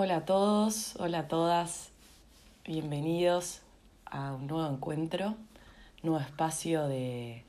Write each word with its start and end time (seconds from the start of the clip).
Hola 0.00 0.18
a 0.18 0.24
todos, 0.24 0.94
hola 1.00 1.18
a 1.18 1.26
todas, 1.26 1.90
bienvenidos 2.64 3.62
a 4.04 4.32
un 4.32 4.46
nuevo 4.46 4.72
encuentro, 4.72 5.34
nuevo 6.04 6.20
espacio 6.20 6.86
de, 6.86 7.42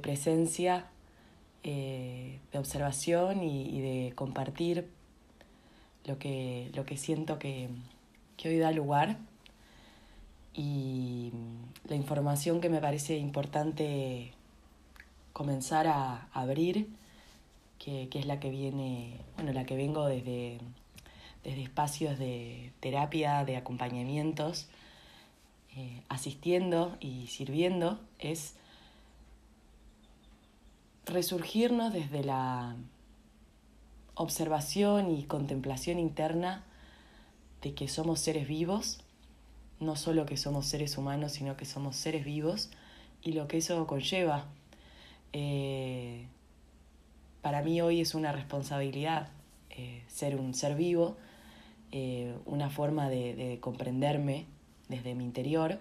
presencia, 0.00 0.86
eh, 1.62 2.40
de 2.50 2.58
observación 2.58 3.42
y, 3.42 3.78
de 3.82 4.14
compartir 4.14 4.88
lo 6.06 6.18
que, 6.18 6.70
lo 6.72 6.86
que 6.86 6.96
siento 6.96 7.38
que, 7.38 7.68
hoy 8.42 8.58
da 8.58 8.72
lugar. 8.72 9.18
Y 10.54 11.30
la 11.84 11.94
información 11.94 12.62
que 12.62 12.70
me 12.70 12.80
parece 12.80 13.18
importante 13.18 14.32
comenzar 15.34 15.88
a 15.88 16.26
abrir, 16.32 16.88
que, 17.78 18.08
que 18.08 18.18
es 18.18 18.24
la 18.24 18.40
que 18.40 18.48
viene, 18.48 19.20
bueno, 19.36 19.52
la 19.52 19.66
que 19.66 19.76
vengo 19.76 20.06
desde 20.06 20.58
desde 21.44 21.62
espacios 21.62 22.18
de 22.18 22.72
terapia, 22.80 23.44
de 23.44 23.56
acompañamientos, 23.56 24.68
eh, 25.76 26.02
asistiendo 26.08 26.96
y 27.00 27.28
sirviendo, 27.28 28.00
es 28.18 28.54
resurgirnos 31.06 31.92
desde 31.92 32.24
la 32.24 32.76
observación 34.14 35.10
y 35.10 35.24
contemplación 35.24 35.98
interna 35.98 36.64
de 37.62 37.74
que 37.74 37.88
somos 37.88 38.20
seres 38.20 38.46
vivos, 38.46 39.00
no 39.78 39.96
solo 39.96 40.26
que 40.26 40.36
somos 40.36 40.66
seres 40.66 40.98
humanos, 40.98 41.32
sino 41.32 41.56
que 41.56 41.64
somos 41.64 41.96
seres 41.96 42.24
vivos 42.24 42.70
y 43.22 43.32
lo 43.32 43.48
que 43.48 43.58
eso 43.58 43.86
conlleva. 43.86 44.46
Eh, 45.32 46.26
para 47.40 47.62
mí 47.62 47.80
hoy 47.80 48.00
es 48.00 48.14
una 48.14 48.32
responsabilidad 48.32 49.28
eh, 49.70 50.02
ser 50.08 50.36
un 50.36 50.52
ser 50.52 50.74
vivo 50.74 51.16
eh, 51.92 52.36
una 52.46 52.70
forma 52.70 53.08
de, 53.08 53.58
comprenderme 53.60 54.46
desde 54.88 55.14
mi 55.14 55.24
interior. 55.24 55.80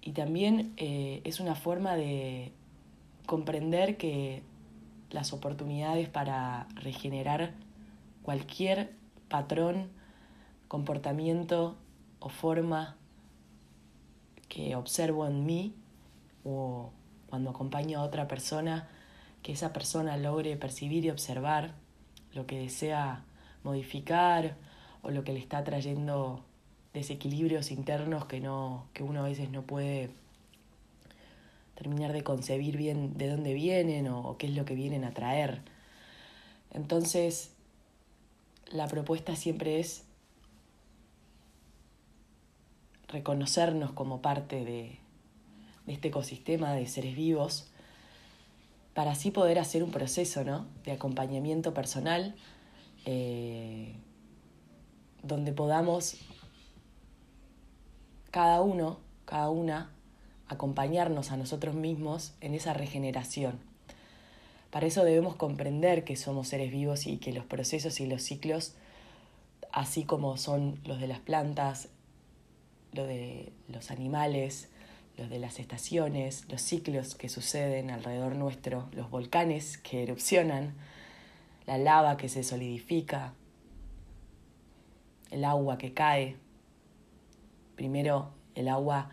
Y 0.00 0.12
también 0.12 0.72
eh, 0.76 1.20
es 1.24 1.40
una 1.40 1.54
forma 1.54 1.96
de 1.96 2.52
comprender 3.26 3.96
que 3.96 4.42
las 5.10 5.32
oportunidades 5.32 6.08
para 6.08 6.68
regenerar 6.74 7.52
cualquier 8.22 8.92
patrón, 9.28 9.90
comportamiento 10.68 11.76
o 12.20 12.28
forma 12.28 12.96
que 14.48 14.76
observo 14.76 15.26
en 15.26 15.44
mí 15.44 15.74
o 16.44 16.90
cuando 17.28 17.50
acompaño 17.50 18.00
a 18.00 18.02
otra 18.02 18.28
persona, 18.28 18.88
que 19.42 19.52
esa 19.52 19.72
persona 19.72 20.16
logre 20.16 20.56
percibir 20.56 21.04
y 21.04 21.10
observar 21.10 21.74
lo 22.32 22.46
que 22.46 22.58
desea 22.58 23.24
modificar 23.66 24.56
o 25.02 25.10
lo 25.10 25.24
que 25.24 25.32
le 25.32 25.40
está 25.40 25.64
trayendo 25.64 26.44
desequilibrios 26.94 27.70
internos 27.70 28.24
que, 28.24 28.40
no, 28.40 28.86
que 28.94 29.02
uno 29.02 29.20
a 29.20 29.28
veces 29.28 29.50
no 29.50 29.62
puede 29.62 30.10
terminar 31.74 32.12
de 32.12 32.22
concebir 32.22 32.76
bien 32.76 33.18
de 33.18 33.28
dónde 33.28 33.52
vienen 33.52 34.08
o, 34.08 34.38
qué 34.38 34.46
es 34.46 34.54
lo 34.54 34.64
que 34.64 34.74
vienen 34.74 35.04
a 35.04 35.12
traer. 35.12 35.60
Entonces, 36.72 37.52
la 38.70 38.86
propuesta 38.86 39.36
siempre 39.36 39.80
es 39.80 40.04
reconocernos 43.08 43.92
como 43.92 44.22
parte 44.22 44.64
de, 44.64 44.98
este 45.86 46.08
ecosistema 46.08 46.72
de 46.72 46.86
seres 46.86 47.14
vivos 47.14 47.68
para 48.94 49.12
así 49.12 49.30
poder 49.30 49.58
hacer 49.58 49.82
un 49.84 49.90
proceso 49.90 50.44
¿no? 50.44 50.66
de 50.84 50.92
acompañamiento 50.92 51.74
personal 51.74 52.34
eh, 53.06 53.94
donde 55.22 55.52
podamos 55.52 56.16
cada 58.30 58.60
uno, 58.60 58.98
cada 59.24 59.48
una, 59.48 59.90
acompañarnos 60.48 61.32
a 61.32 61.36
nosotros 61.36 61.74
mismos 61.74 62.34
en 62.40 62.54
esa 62.54 62.74
regeneración. 62.74 63.58
Para 64.70 64.86
eso 64.86 65.04
debemos 65.04 65.36
comprender 65.36 66.04
que 66.04 66.16
somos 66.16 66.48
seres 66.48 66.70
vivos 66.70 67.06
y 67.06 67.16
que 67.16 67.32
los 67.32 67.46
procesos 67.46 67.98
y 68.00 68.06
los 68.06 68.22
ciclos, 68.22 68.74
así 69.72 70.04
como 70.04 70.36
son 70.36 70.78
los 70.84 71.00
de 71.00 71.06
las 71.06 71.20
plantas, 71.20 71.88
los 72.92 73.06
de 73.06 73.52
los 73.68 73.90
animales, 73.90 74.68
los 75.16 75.30
de 75.30 75.38
las 75.38 75.58
estaciones, 75.58 76.44
los 76.50 76.60
ciclos 76.60 77.14
que 77.14 77.28
suceden 77.28 77.90
alrededor 77.90 78.36
nuestro, 78.36 78.88
los 78.92 79.10
volcanes 79.10 79.78
que 79.78 80.02
erupcionan, 80.02 80.74
la 81.66 81.78
lava 81.78 82.16
que 82.16 82.28
se 82.28 82.42
solidifica, 82.42 83.34
el 85.30 85.44
agua 85.44 85.78
que 85.78 85.92
cae. 85.92 86.36
Primero 87.74 88.30
el 88.54 88.68
agua 88.68 89.10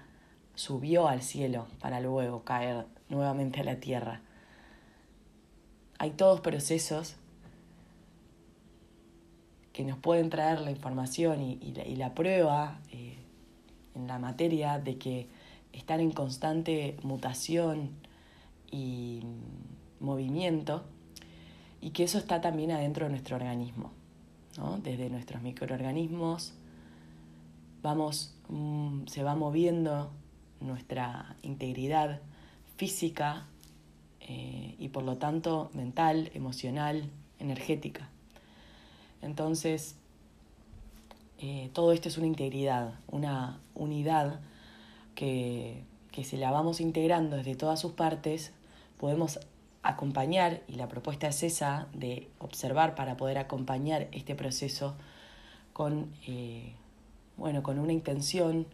subió 0.55 1.07
al 1.07 1.21
cielo 1.21 1.67
para 1.79 1.99
luego 1.99 2.43
caer 2.43 2.85
nuevamente 3.09 3.61
a 3.61 3.63
la 3.63 3.79
tierra. 3.79 4.21
Hay 5.97 6.11
todos 6.11 6.41
procesos 6.41 7.15
que 9.73 9.83
nos 9.83 9.97
pueden 9.97 10.29
traer 10.29 10.61
la 10.61 10.69
información 10.69 11.41
y, 11.41 11.95
la, 11.95 12.13
prueba 12.13 12.79
eh, 12.91 13.17
en 13.95 14.07
la 14.07 14.19
materia 14.19 14.77
de 14.77 14.97
que 14.97 15.27
están 15.71 15.99
en 15.99 16.11
constante 16.11 16.95
mutación 17.01 17.89
y 18.69 19.23
movimiento 19.99 20.83
y 21.83 21.89
que 21.89 22.03
eso 22.05 22.17
está 22.17 22.39
también 22.39 22.71
adentro 22.71 23.05
de 23.05 23.11
nuestro 23.11 23.35
organismo. 23.35 23.91
¿no? 24.57 24.77
Desde 24.77 25.09
nuestros 25.09 25.41
microorganismos 25.41 26.53
vamos, 27.81 28.33
mm, 28.47 29.07
se 29.07 29.21
va 29.21 29.35
moviendo 29.35 30.09
nuestra 30.61 31.35
integridad 31.41 32.21
física 32.77 33.47
eh, 34.21 34.75
y 34.79 34.87
por 34.89 35.03
lo 35.03 35.17
tanto 35.17 35.71
mental, 35.73 36.31
emocional, 36.33 37.09
energética. 37.39 38.07
Entonces, 39.21 39.97
eh, 41.39 41.69
todo 41.73 41.91
esto 41.91 42.07
es 42.07 42.17
una 42.17 42.27
integridad, 42.27 42.93
una 43.07 43.59
unidad 43.75 44.39
que, 45.15 45.83
que 46.13 46.23
si 46.23 46.37
la 46.37 46.49
vamos 46.49 46.79
integrando 46.79 47.35
desde 47.35 47.55
todas 47.55 47.81
sus 47.81 47.91
partes, 47.91 48.53
podemos 48.97 49.37
acompañar, 49.83 50.61
y 50.67 50.75
la 50.75 50.87
propuesta 50.87 51.27
es 51.27 51.43
esa, 51.43 51.87
de 51.93 52.29
observar 52.39 52.95
para 52.95 53.17
poder 53.17 53.37
acompañar 53.37 54.07
este 54.13 54.33
proceso 54.33 54.95
con, 55.73 56.13
eh, 56.25 56.73
bueno, 57.35 57.61
con 57.63 57.77
una 57.79 57.91
intención 57.91 58.65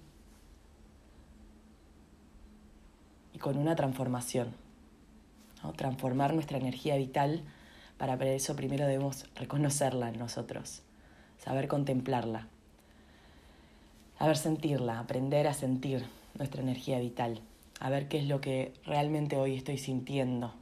y 3.34 3.40
con 3.40 3.58
una 3.58 3.76
transformación. 3.76 4.54
Transformar 5.76 6.34
nuestra 6.34 6.58
energía 6.58 6.96
vital, 6.96 7.44
para 7.98 8.16
eso 8.28 8.56
primero 8.56 8.86
debemos 8.86 9.26
reconocerla 9.36 10.10
en 10.10 10.20
nosotros, 10.20 10.84
saber 11.38 11.68
contemplarla, 11.68 12.48
saber 14.18 14.38
sentirla, 14.38 15.00
aprender 15.00 15.48
a 15.48 15.54
sentir 15.54 16.06
nuestra 16.38 16.62
energía 16.62 17.00
vital, 17.00 17.42
a 17.80 17.90
ver 17.90 18.08
qué 18.08 18.20
es 18.20 18.28
lo 18.28 18.40
que 18.40 18.74
realmente 18.86 19.36
hoy 19.36 19.56
estoy 19.56 19.78
sintiendo 19.78 20.54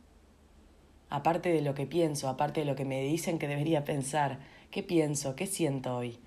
aparte 1.10 1.50
de 1.50 1.62
lo 1.62 1.74
que 1.74 1.86
pienso, 1.86 2.30
aparte 2.30 2.62
de 2.62 2.66
lo 2.66 2.76
que 2.76 2.86
me 2.86 3.02
dicen 3.02 3.40
que 3.40 3.48
debería 3.48 3.86
pensar, 3.86 4.40
qué 4.72 4.84
pienso, 4.84 5.36
qué 5.36 5.48
siento 5.48 5.96
hoy. 5.96 6.20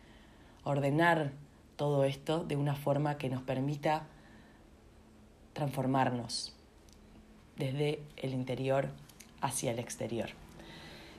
Ordenar 0.64 1.32
todo 1.76 2.04
esto 2.04 2.44
de 2.44 2.56
una 2.56 2.74
forma 2.74 3.18
que 3.18 3.28
nos 3.28 3.42
permita 3.42 4.06
transformarnos 5.52 6.54
desde 7.56 8.00
el 8.16 8.32
interior 8.32 8.88
hacia 9.40 9.72
el 9.72 9.78
exterior. 9.78 10.30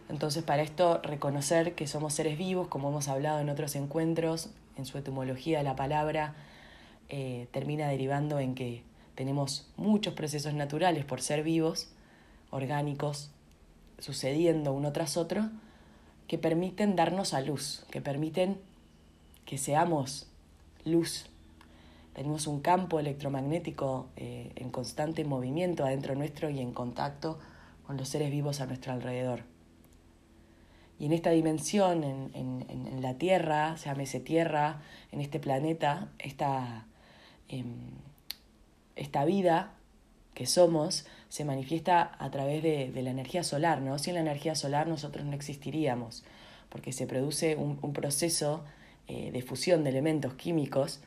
Entonces, 0.10 0.44
para 0.44 0.62
esto, 0.62 1.00
reconocer 1.02 1.74
que 1.74 1.88
somos 1.88 2.14
seres 2.14 2.38
vivos, 2.38 2.68
como 2.68 2.90
hemos 2.90 3.08
hablado 3.08 3.40
en 3.40 3.50
otros 3.50 3.76
encuentros, 3.76 4.50
en 4.78 4.86
su 4.86 4.98
etimología 4.98 5.64
la 5.64 5.76
palabra 5.76 6.36
eh, 7.10 7.48
termina 7.52 7.88
derivando 7.88 8.40
en 8.40 8.56
que 8.56 8.84
tenemos 9.16 9.70
muchos 9.78 10.14
procesos 10.14 10.54
naturales 10.54 11.06
por 11.06 11.22
ser 11.22 11.44
vivos, 11.44 11.90
orgánicos, 12.50 13.32
sucediendo 14.02 14.74
uno 14.74 14.92
tras 14.92 15.16
otro 15.16 15.50
que 16.28 16.38
permiten 16.38 16.96
darnos 16.96 17.34
a 17.34 17.42
luz, 17.42 17.86
que 17.90 18.02
permiten 18.02 18.60
que 19.46 19.58
seamos 19.58 20.28
luz. 20.84 21.28
Tenemos 22.14 22.48
un 22.48 22.60
campo 22.62 23.00
electromagnético 23.00 24.08
eh, 24.18 24.52
en 24.56 24.70
constante 24.70 25.24
movimiento 25.24 25.86
adentro 25.86 26.16
nuestro 26.16 26.50
y 26.50 26.60
en 26.60 26.74
contacto 26.74 27.40
con 27.86 27.96
los 27.98 28.10
seres 28.10 28.32
vivos 28.32 28.60
a 28.60 28.66
nuestro 28.66 28.92
alrededor. 28.92 29.44
Y 31.00 31.06
en 31.06 31.14
esta 31.14 31.32
dimensión, 31.32 32.04
en, 32.04 32.32
en, 32.36 33.02
la 33.02 33.16
Tierra, 33.16 33.76
llámese 33.76 34.20
Tierra, 34.20 34.82
en 35.12 35.20
este 35.20 35.40
planeta, 35.40 36.10
esta, 36.20 36.86
em, 37.48 37.90
esta 38.96 39.26
vida 39.26 39.74
que 40.36 40.46
somos 40.46 41.08
se 41.32 41.46
manifiesta 41.46 42.12
a 42.20 42.30
través 42.30 42.62
de, 42.62 42.92
la 43.02 43.10
energía 43.10 43.46
solar, 43.46 43.82
¿no? 43.82 43.98
Sin 44.00 44.16
la 44.16 44.20
energía 44.20 44.54
solar 44.54 44.88
nosotros 44.88 45.26
no 45.26 45.34
existiríamos. 45.34 46.26
porque 46.68 46.92
se 46.92 47.08
produce 47.08 47.56
un, 47.56 47.94
proceso 47.94 48.66
eh, 49.08 49.32
de 49.32 49.42
fusión 49.42 49.86
de 49.86 49.92
elementos 49.92 50.34
químicos 50.34 51.00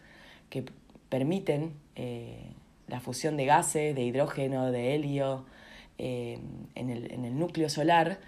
que 0.49 0.65
permiten 1.11 1.75
eh, 1.95 2.53
la 2.89 3.01
fusión 3.01 3.37
de 3.37 3.45
gases, 3.45 3.95
de 3.95 4.03
hidrógeno, 4.03 4.73
de 4.73 4.95
helio 4.95 5.45
en 5.99 6.41
el, 6.75 7.13
en, 7.13 7.25
el, 7.27 7.39
núcleo 7.39 7.69
solar 7.69 8.19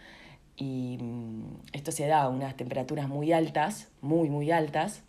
y 0.56 0.98
mm, 1.00 1.44
esto 1.72 1.92
se 1.92 2.06
da 2.06 2.22
a 2.24 2.28
unas 2.28 2.58
temperaturas 2.58 3.08
muy 3.08 3.32
altas, 3.32 3.88
muy, 4.02 4.28
muy 4.28 4.50
altas, 4.50 5.02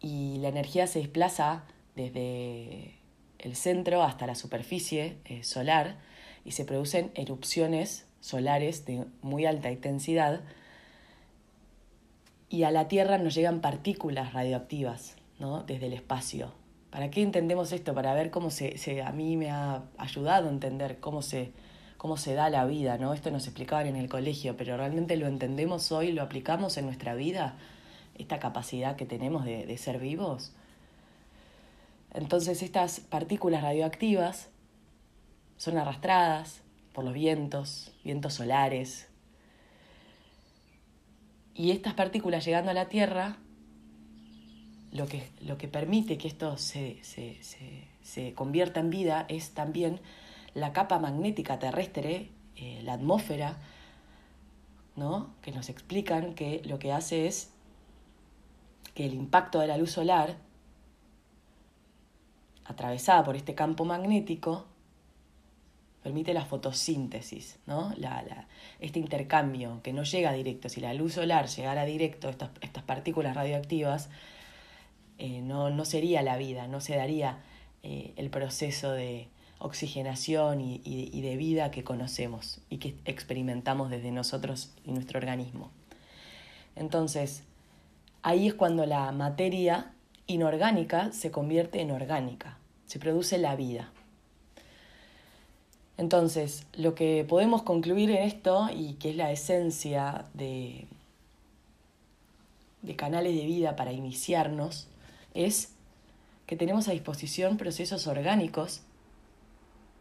y 0.00 0.36
la 0.40 0.48
energía 0.48 0.86
se 0.86 0.98
desplaza 0.98 1.64
desde 1.96 2.94
el 3.44 3.56
centro 3.56 4.02
hasta 4.02 4.26
la 4.26 4.34
superficie 4.34 5.18
eh, 5.26 5.44
solar 5.44 5.96
y 6.44 6.52
se 6.52 6.64
producen 6.64 7.12
erupciones 7.14 8.06
solares 8.20 8.86
de 8.86 9.04
muy 9.20 9.44
alta 9.44 9.70
intensidad 9.70 10.40
y 12.48 12.62
a 12.62 12.70
la 12.70 12.88
Tierra 12.88 13.18
nos 13.18 13.34
llegan 13.34 13.60
partículas 13.60 14.32
radioactivas 14.32 15.16
¿no? 15.38 15.62
desde 15.62 15.86
el 15.86 15.92
espacio. 15.92 16.52
¿Para 16.90 17.10
qué 17.10 17.22
entendemos 17.22 17.72
esto? 17.72 17.92
Para 17.94 18.14
ver 18.14 18.30
cómo 18.30 18.50
se, 18.50 18.78
se, 18.78 19.02
a 19.02 19.12
mí 19.12 19.36
me 19.36 19.50
ha 19.50 19.82
ayudado 19.98 20.48
a 20.48 20.50
entender 20.50 21.00
cómo 21.00 21.20
se, 21.20 21.52
cómo 21.98 22.16
se 22.16 22.34
da 22.34 22.48
la 22.50 22.64
vida, 22.66 22.96
¿no? 22.98 23.12
Esto 23.12 23.32
nos 23.32 23.46
explicaban 23.46 23.88
en 23.88 23.96
el 23.96 24.08
colegio, 24.08 24.56
pero 24.56 24.76
realmente 24.76 25.16
lo 25.16 25.26
entendemos 25.26 25.90
hoy, 25.90 26.12
lo 26.12 26.22
aplicamos 26.22 26.76
en 26.76 26.86
nuestra 26.86 27.16
vida, 27.16 27.56
esta 28.16 28.38
capacidad 28.38 28.94
que 28.94 29.06
tenemos 29.06 29.44
de, 29.44 29.66
de 29.66 29.76
ser 29.76 29.98
vivos. 29.98 30.52
Entonces 32.14 32.62
estas 32.62 33.00
partículas 33.00 33.62
radioactivas 33.62 34.48
son 35.56 35.76
arrastradas 35.76 36.62
por 36.92 37.04
los 37.04 37.12
vientos, 37.12 37.92
vientos 38.04 38.34
solares. 38.34 39.08
Y 41.54 41.72
estas 41.72 41.94
partículas 41.94 42.44
llegando 42.44 42.70
a 42.70 42.74
la 42.74 42.88
Tierra, 42.88 43.36
lo 44.92 45.06
que, 45.06 45.28
lo 45.40 45.58
que 45.58 45.66
permite 45.66 46.16
que 46.16 46.28
esto 46.28 46.56
se, 46.56 47.02
se, 47.02 47.42
se, 47.42 47.88
se, 48.02 48.32
convierta 48.32 48.78
en 48.78 48.90
vida 48.90 49.26
es 49.28 49.50
también 49.50 50.00
la 50.54 50.72
capa 50.72 51.00
magnética 51.00 51.58
terrestre, 51.58 52.30
eh, 52.54 52.80
la 52.84 52.92
atmósfera, 52.92 53.58
¿no? 54.94 55.34
que 55.42 55.50
nos 55.50 55.68
explican 55.68 56.34
que 56.34 56.62
lo 56.64 56.78
que 56.78 56.92
hace 56.92 57.26
es 57.26 57.50
que 58.94 59.04
el 59.04 59.14
impacto 59.14 59.58
de 59.58 59.66
la 59.66 59.76
luz 59.76 59.90
solar 59.90 60.36
atravesada 62.64 63.24
por 63.24 63.36
este 63.36 63.54
campo 63.54 63.84
magnético, 63.84 64.66
permite 66.02 66.34
la 66.34 66.44
fotosíntesis, 66.44 67.58
¿no? 67.66 67.94
este 68.78 68.98
intercambio 68.98 69.80
que 69.82 69.94
no 69.94 70.02
llega 70.02 70.32
directo. 70.32 70.68
Si 70.68 70.80
la 70.80 70.92
luz 70.92 71.14
solar 71.14 71.48
llegara 71.48 71.86
directo, 71.86 72.28
estas, 72.28 72.50
estas 72.60 72.82
partículas 72.82 73.34
radioactivas, 73.34 74.10
eh, 75.16 75.40
no, 75.40 75.70
no, 75.70 75.84
sería 75.86 76.20
la 76.22 76.36
vida, 76.36 76.68
no 76.68 76.82
se 76.82 76.96
daría 76.96 77.38
eh, 77.82 78.12
el 78.16 78.28
proceso 78.28 78.92
de 78.92 79.28
oxigenación 79.58 80.60
y, 80.60 80.82
y 80.84 81.20
de 81.22 81.36
vida 81.38 81.70
que 81.70 81.84
conocemos 81.84 82.60
y 82.68 82.78
que 82.78 82.96
experimentamos 83.06 83.88
desde 83.88 84.10
nosotros 84.10 84.74
y 84.84 84.92
nuestro 84.92 85.18
organismo. 85.18 85.70
Entonces, 86.76 87.44
ahí 88.22 88.48
es 88.48 88.54
cuando 88.54 88.84
la 88.84 89.10
materia 89.12 89.94
inorgánica 90.26 91.12
se 91.12 91.30
convierte 91.30 91.80
en 91.80 91.90
orgánica, 91.90 92.58
se 92.86 92.98
produce 92.98 93.38
la 93.38 93.56
vida. 93.56 93.90
Entonces, 95.96 96.66
lo 96.74 96.94
que 96.94 97.24
podemos 97.28 97.62
concluir 97.62 98.10
en 98.10 98.24
esto, 98.24 98.68
y 98.74 98.94
que 98.94 99.10
es 99.10 99.16
la 99.16 99.30
esencia 99.30 100.24
de, 100.34 100.86
de 102.82 102.96
canales 102.96 103.36
de 103.36 103.46
vida 103.46 103.76
para 103.76 103.92
iniciarnos, 103.92 104.88
es 105.34 105.72
que 106.46 106.56
tenemos 106.56 106.88
a 106.88 106.92
disposición 106.92 107.56
procesos 107.56 108.06
orgánicos, 108.06 108.82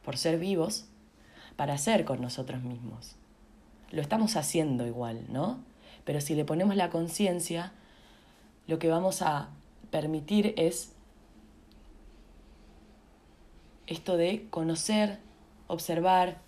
por 0.04 0.18
ser 0.18 0.40
vivos, 0.40 0.86
para 1.56 1.74
hacer 1.74 2.06
con 2.06 2.22
nosotros 2.22 2.64
mismos. 2.64 3.16
Lo 3.92 4.02
estamos 4.02 4.36
haciendo 4.36 4.88
igual, 4.88 5.22
¿no? 5.30 5.60
Pero 6.04 6.20
si 6.20 6.36
le 6.36 6.44
ponemos 6.44 6.76
la 6.76 6.90
conciencia, 6.90 7.72
lo 8.68 8.80
que 8.80 8.90
vamos 8.90 9.22
a 9.22 9.50
permitir 9.94 10.56
es 10.58 10.92
esto 13.86 14.18
de 14.18 14.48
conocer, 14.50 15.20
observar, 15.68 16.40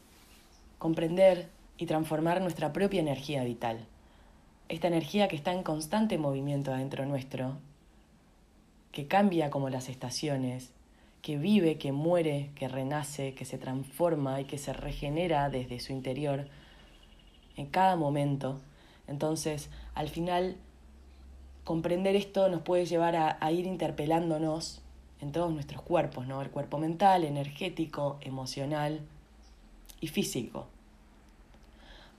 comprender 0.79 1.51
y 1.77 1.85
transformar 1.85 2.41
nuestra 2.41 2.73
propia 2.73 3.01
energía 3.01 3.43
vital. 3.43 3.85
Esta 4.67 4.87
energía 4.87 5.27
que 5.27 5.35
está 5.35 5.53
en 5.53 5.61
constante 5.61 6.17
movimiento 6.17 6.73
adentro 6.73 7.05
nuestro, 7.05 7.59
que 8.91 9.05
cambia 9.05 9.51
como 9.51 9.69
las 9.69 9.89
estaciones, 9.89 10.71
que 11.21 11.37
vive, 11.37 11.77
que 11.77 11.91
muere, 11.91 12.49
que 12.55 12.67
renace, 12.67 13.35
que 13.35 13.45
se 13.45 13.59
transforma 13.59 14.41
y 14.41 14.45
que 14.45 14.57
se 14.57 14.73
regenera 14.73 15.51
desde 15.51 15.79
su 15.79 15.93
interior 15.93 16.47
en 17.57 17.67
cada 17.67 17.95
momento. 17.95 18.59
Entonces, 19.07 19.69
al 19.93 20.09
final 20.09 20.57
comprender 21.65 22.15
esto 22.15 22.47
nos 22.47 22.61
puede 22.61 22.85
llevar 22.85 23.15
a, 23.15 23.51
ir 23.51 23.65
interpelándonos 23.65 24.81
en 25.19 25.31
todos 25.31 25.51
nuestros 25.51 25.81
cuerpos, 25.81 26.27
¿no? 26.27 26.41
El 26.41 26.51
cuerpo 26.51 26.77
mental, 26.77 27.25
energético, 27.25 28.17
emocional 28.21 29.01
y 29.99 30.07
físico. 30.07 30.67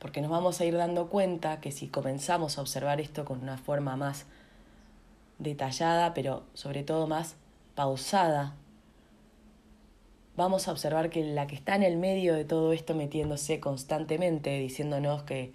Porque 0.00 0.20
nos 0.20 0.31
vamos 0.31 0.60
a 0.60 0.64
ir 0.64 0.76
dando 0.76 1.08
cuenta 1.08 1.60
que 1.60 1.70
si 1.70 1.87
comenzamos 1.87 2.58
a 2.58 2.60
observar 2.60 3.00
esto 3.00 3.25
con 3.25 3.40
una 3.40 3.56
forma 3.56 3.96
más 3.96 4.26
detallada, 5.38 6.12
pero 6.12 6.42
sobre 6.54 6.82
todo 6.82 7.06
más 7.06 7.37
pausada, 7.76 8.56
vamos 10.37 10.66
a 10.66 10.72
observar 10.72 11.08
que 11.08 11.22
la 11.22 11.46
que 11.46 11.54
está 11.54 11.76
en 11.76 11.84
el 11.84 11.96
medio 11.96 12.34
de 12.34 12.44
todo 12.44 12.72
esto 12.72 12.94
metiéndose 12.94 13.60
constantemente, 13.60 14.58
diciéndonos 14.58 15.22
que 15.22 15.52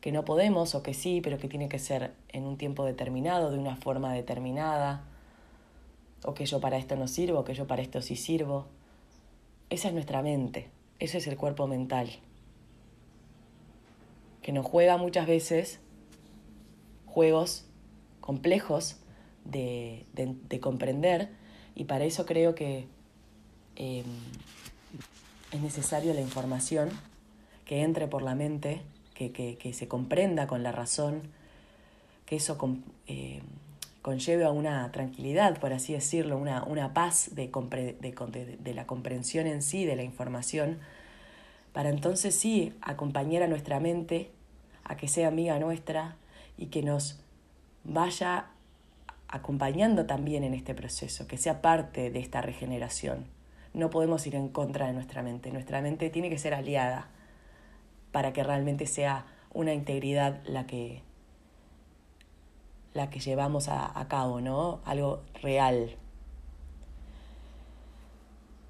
que 0.00 0.12
no 0.12 0.24
podemos 0.24 0.74
o 0.74 0.82
que 0.82 0.94
sí, 0.94 1.20
pero 1.20 1.38
que 1.38 1.48
tiene 1.48 1.68
que 1.68 1.78
ser 1.78 2.12
en 2.28 2.44
un 2.44 2.56
tiempo 2.56 2.84
determinado, 2.84 3.50
de 3.50 3.58
una 3.58 3.76
forma 3.76 4.12
determinada, 4.12 5.04
o 6.24 6.34
que 6.34 6.46
yo 6.46 6.60
para 6.60 6.78
esto 6.78 6.96
no 6.96 7.08
sirvo, 7.08 7.40
o 7.40 7.44
que 7.44 7.54
yo 7.54 7.66
para 7.66 7.82
esto 7.82 8.00
sí 8.00 8.16
sirvo. 8.16 8.66
Esa 9.70 9.88
es 9.88 9.94
nuestra 9.94 10.22
mente, 10.22 10.70
ese 10.98 11.18
es 11.18 11.26
el 11.26 11.36
cuerpo 11.36 11.66
mental, 11.66 12.10
que 14.42 14.52
nos 14.52 14.64
juega 14.64 14.96
muchas 14.96 15.26
veces 15.26 15.80
juegos 17.06 17.66
complejos 18.20 18.96
de, 19.44 20.06
comprender 20.60 21.30
y 21.74 21.84
para 21.84 22.04
eso 22.04 22.26
creo 22.26 22.54
que 22.54 22.86
em, 23.76 24.04
es 25.52 25.60
necesario 25.60 26.14
la 26.14 26.20
información 26.20 26.90
que 27.64 27.82
entre 27.82 28.06
por 28.06 28.22
la 28.22 28.34
mente 28.34 28.82
que, 29.18 29.72
se 29.72 29.88
comprenda 29.88 30.46
con 30.46 30.62
la 30.62 30.72
razón, 30.72 31.22
que 32.24 32.36
eso 32.36 32.56
eh, 33.06 33.42
conlleve 34.02 34.44
a 34.44 34.50
una 34.50 34.90
tranquilidad, 34.92 35.58
por 35.58 35.72
así 35.72 35.92
decirlo, 35.92 36.38
una, 36.38 36.62
una 36.62 36.94
paz 36.94 37.30
de, 37.34 37.50
la 38.74 38.86
comprensión 38.86 39.46
en 39.46 39.60
sí, 39.62 39.84
de 39.84 39.96
la 39.96 40.04
información, 40.04 40.78
para 41.72 41.90
entonces 41.90 42.34
sí 42.34 42.74
acompañar 42.80 43.42
a 43.42 43.48
nuestra 43.48 43.80
mente 43.80 44.30
a 44.84 44.96
que 44.96 45.08
sea 45.08 45.28
amiga 45.28 45.58
nuestra 45.58 46.16
y 46.56 46.66
que 46.66 46.82
nos 46.82 47.20
vaya 47.84 48.46
acompañando 49.28 50.06
también 50.06 50.44
en 50.44 50.54
este 50.54 50.74
proceso, 50.74 51.26
que 51.26 51.36
sea 51.36 51.60
parte 51.60 52.10
de 52.10 52.20
esta 52.20 52.40
regeneración. 52.40 53.26
No 53.74 53.90
podemos 53.90 54.26
ir 54.26 54.36
en 54.36 54.48
contra 54.48 54.86
de 54.86 54.92
nuestra 54.92 55.22
mente, 55.22 55.50
nuestra 55.50 55.82
mente 55.82 56.08
tiene 56.08 56.30
que 56.30 56.38
ser 56.38 56.54
aliada 56.54 57.08
para 58.12 58.32
que 58.32 58.42
realmente 58.42 58.86
sea 58.86 59.26
una 59.52 59.74
integridad 59.74 60.40
la 60.44 60.66
que, 60.66 61.02
la 62.94 63.10
que 63.10 63.20
llevamos 63.20 63.68
a, 63.68 64.06
cabo, 64.08 64.40
¿no? 64.40 64.80
Algo 64.84 65.22
real. 65.42 65.96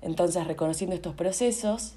Entonces, 0.00 0.46
reconociendo 0.46 0.94
estos 0.94 1.14
procesos, 1.14 1.96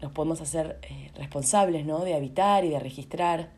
nos 0.00 0.12
podemos 0.12 0.40
hacer 0.40 0.78
eh, 0.82 1.10
responsables, 1.16 1.84
¿no? 1.86 2.00
De 2.00 2.14
habitar 2.14 2.64
y 2.64 2.70
de 2.70 2.78
registrar 2.78 3.50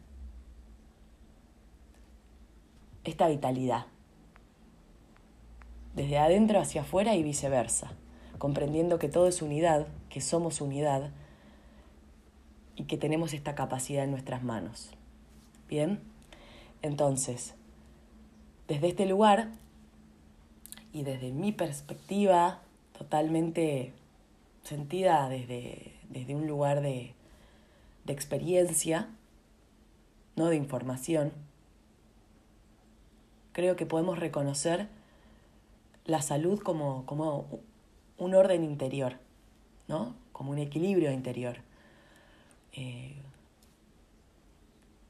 esta 3.04 3.28
vitalidad. 3.28 3.87
Desde 5.95 6.18
adentro 6.18 6.61
hacia 6.61 6.83
afuera 6.83 7.14
y 7.14 7.23
viceversa, 7.23 7.92
comprendiendo 8.38 8.99
que 8.99 9.09
todo 9.09 9.28
es 9.28 9.40
unidad, 9.40 9.87
que 10.11 10.21
somos 10.21 10.61
unidad, 10.61 11.11
y 12.76 12.85
que 12.85 12.97
tenemos 12.97 13.33
esta 13.33 13.54
capacidad 13.54 14.04
en 14.04 14.11
nuestras 14.11 14.42
manos. 14.42 14.92
Bien, 15.68 16.00
entonces, 16.83 17.54
desde 18.68 18.88
este 18.88 19.06
lugar 19.06 19.50
y 20.92 21.02
desde 21.02 21.33
mi 21.33 21.52
perspectiva 21.52 22.61
totalmente 22.97 23.92
sentida 24.62 25.28
desde, 25.28 25.95
desde 26.09 26.35
un 26.35 26.47
lugar 26.47 26.80
de, 26.80 27.14
de 28.04 28.12
experiencia, 28.12 29.09
no 30.37 30.47
de 30.47 30.56
información, 30.56 31.33
creo 33.52 33.76
que 33.76 33.87
podemos 33.87 34.18
reconocer 34.18 34.88
la 36.04 36.23
salud 36.23 36.61
como, 36.61 37.06
como 37.06 37.47
un 38.18 38.35
orden 38.35 38.64
interior, 38.64 39.18
¿no? 39.88 40.14
Como 40.33 40.50
un 40.50 40.59
equilibrio 40.59 41.11
interior, 41.11 41.59
eh, 42.76 43.14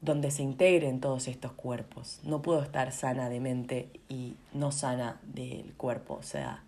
donde 0.01 0.31
se 0.31 0.43
integren 0.43 1.01
todos 1.01 1.27
estos 1.27 1.51
cuerpos. 1.51 2.19
No 2.23 2.41
puedo 2.41 2.61
estar 2.61 2.91
sana 2.91 3.29
de 3.29 3.39
mente 3.39 3.89
y 4.09 4.35
no 4.53 4.71
sana 4.71 5.19
del 5.23 5.73
cuerpo. 5.73 6.15
O 6.15 6.23
sea, 6.23 6.63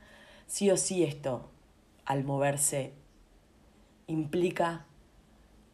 sí 0.47 0.69
o 0.71 0.77
sí 0.77 1.03
esto, 1.03 1.49
al 2.05 2.23
moverse, 2.23 2.91
implica 4.07 4.85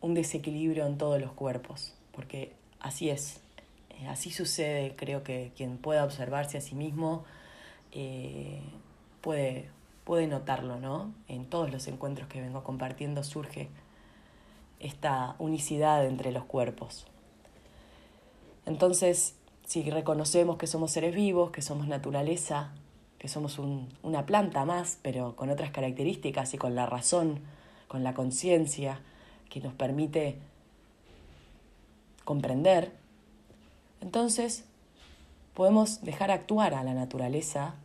un 0.01 0.13
desequilibrio 0.13 0.85
en 0.85 0.97
todos 0.97 1.19
los 1.19 1.31
cuerpos, 1.31 1.93
porque 2.11 2.53
así 2.79 3.09
es, 3.09 3.41
eh, 3.89 4.07
así 4.07 4.29
sucede, 4.29 4.95
creo 4.95 5.23
que 5.23 5.51
quien 5.55 5.77
pueda 5.77 6.03
observarse 6.03 6.57
a 6.57 6.61
sí 6.61 6.75
mismo 6.75 7.23
eh, 7.91 8.61
puede, 9.21 9.69
puede 10.03 10.27
notarlo, 10.27 10.79
¿no? 10.79 11.13
En 11.27 11.45
todos 11.45 11.71
los 11.71 11.87
encuentros 11.87 12.27
que 12.27 12.41
vengo 12.41 12.63
compartiendo 12.63 13.23
surge 13.23 13.69
esta 14.79 15.35
unicidad 15.39 16.05
entre 16.05 16.31
los 16.31 16.45
cuerpos. 16.45 17.05
Entonces, 18.65 19.35
si 19.65 19.89
reconocemos 19.89 20.57
que 20.57 20.67
somos 20.67 20.91
seres 20.91 21.15
vivos, 21.15 21.51
que 21.51 21.61
somos 21.61 21.87
naturaleza, 21.87 22.71
que 23.17 23.27
somos 23.27 23.59
una 23.59 24.25
planta 24.25 24.65
más, 24.65 24.99
pero 25.01 25.35
con 25.35 25.49
otras 25.49 25.71
características 25.71 26.53
y 26.53 26.57
con 26.57 26.75
la 26.75 26.85
razón, 26.85 27.39
con 27.87 28.03
la 28.03 28.13
conciencia, 28.13 28.99
que 29.49 29.61
nos 29.61 29.73
permite 29.73 30.37
comprender, 32.23 32.91
entonces 34.01 34.65
podemos 35.53 36.01
dejar 36.03 36.31
actuar 36.31 36.73
a 36.73 36.83
la 36.83 36.93
naturaleza 36.93 37.75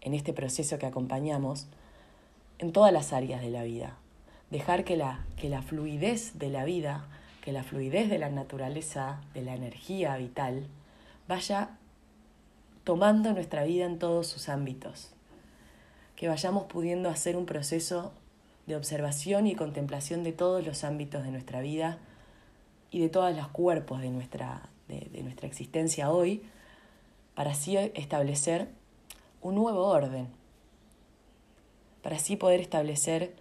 en 0.00 0.14
este 0.14 0.32
proceso 0.32 0.78
que 0.78 0.86
acompañamos 0.86 1.66
en 2.58 2.72
todas 2.72 2.92
las 2.92 3.12
áreas 3.12 3.40
de 3.42 3.50
la 3.50 3.64
vida. 3.64 3.96
Dejar 4.52 4.84
que 4.84 4.98
la, 4.98 5.24
que 5.38 5.48
la 5.48 5.62
fluidez 5.62 6.38
de 6.38 6.50
la 6.50 6.66
vida, 6.66 7.06
que 7.42 7.52
la 7.52 7.62
fluidez 7.62 8.10
de 8.10 8.18
la 8.18 8.28
naturaleza, 8.28 9.22
de 9.32 9.40
la 9.40 9.54
energía 9.54 10.14
vital, 10.18 10.66
vaya 11.26 11.70
tomando 12.84 13.32
nuestra 13.32 13.64
vida 13.64 13.86
en 13.86 13.98
todos 13.98 14.26
sus 14.26 14.50
ámbitos. 14.50 15.08
Que 16.16 16.28
vayamos 16.28 16.64
pudiendo 16.64 17.08
hacer 17.08 17.34
un 17.34 17.46
proceso 17.46 18.12
de 18.66 18.76
observación 18.76 19.46
y 19.46 19.54
contemplación 19.54 20.22
de 20.22 20.32
todos 20.32 20.66
los 20.66 20.84
ámbitos 20.84 21.24
de 21.24 21.30
nuestra 21.30 21.62
vida 21.62 21.96
y 22.90 23.00
de 23.00 23.08
todos 23.08 23.34
los 23.34 23.48
cuerpos 23.48 24.02
de 24.02 24.10
nuestra, 24.10 24.68
de 24.86 25.22
nuestra 25.22 25.48
existencia 25.48 26.10
hoy, 26.10 26.42
para 27.34 27.52
así 27.52 27.78
establecer 27.78 28.68
un 29.40 29.54
nuevo 29.54 29.86
orden, 29.86 30.28
para 32.02 32.16
así 32.16 32.36
poder 32.36 32.60
establecer 32.60 33.40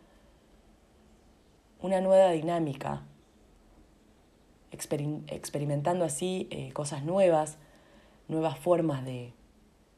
una 1.81 2.01
nueva 2.01 2.31
dinámica, 2.31 3.03
experimentando 4.71 6.05
así 6.05 6.47
eh, 6.51 6.71
cosas 6.73 7.03
nuevas, 7.03 7.57
nuevas 8.27 8.57
formas 8.57 9.03
de, 9.03 9.33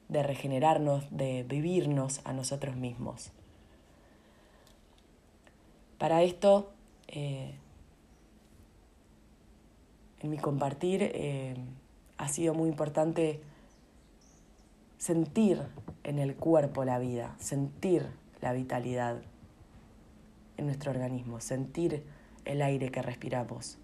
de 0.10 0.24
regenerarnos, 0.24 1.06
de 1.12 1.44
vivirnos 1.44 2.22
a 2.24 2.34
nosotros 2.34 2.76
mismos. 2.76 3.32
Para 5.98 6.24
esto, 6.24 6.72
eh, 7.08 7.56
en 10.22 10.30
mi 10.30 10.38
compartir, 10.38 11.04
eh, 11.04 11.56
ha 12.18 12.28
sido 12.28 12.54
muy 12.54 12.70
importante 12.70 13.42
sentir 14.98 15.62
en 16.04 16.20
el 16.20 16.36
cuerpo 16.36 16.86
la 16.86 17.00
vida, 17.00 17.36
sentir 17.40 18.08
la 18.42 18.54
vitalidad 18.54 19.22
en 20.58 20.66
nuestro 20.66 20.92
organismo, 20.92 21.40
sentir 21.40 22.06
el 22.46 22.62
aire 22.62 22.92
que 22.92 23.02
respiramos, 23.02 23.78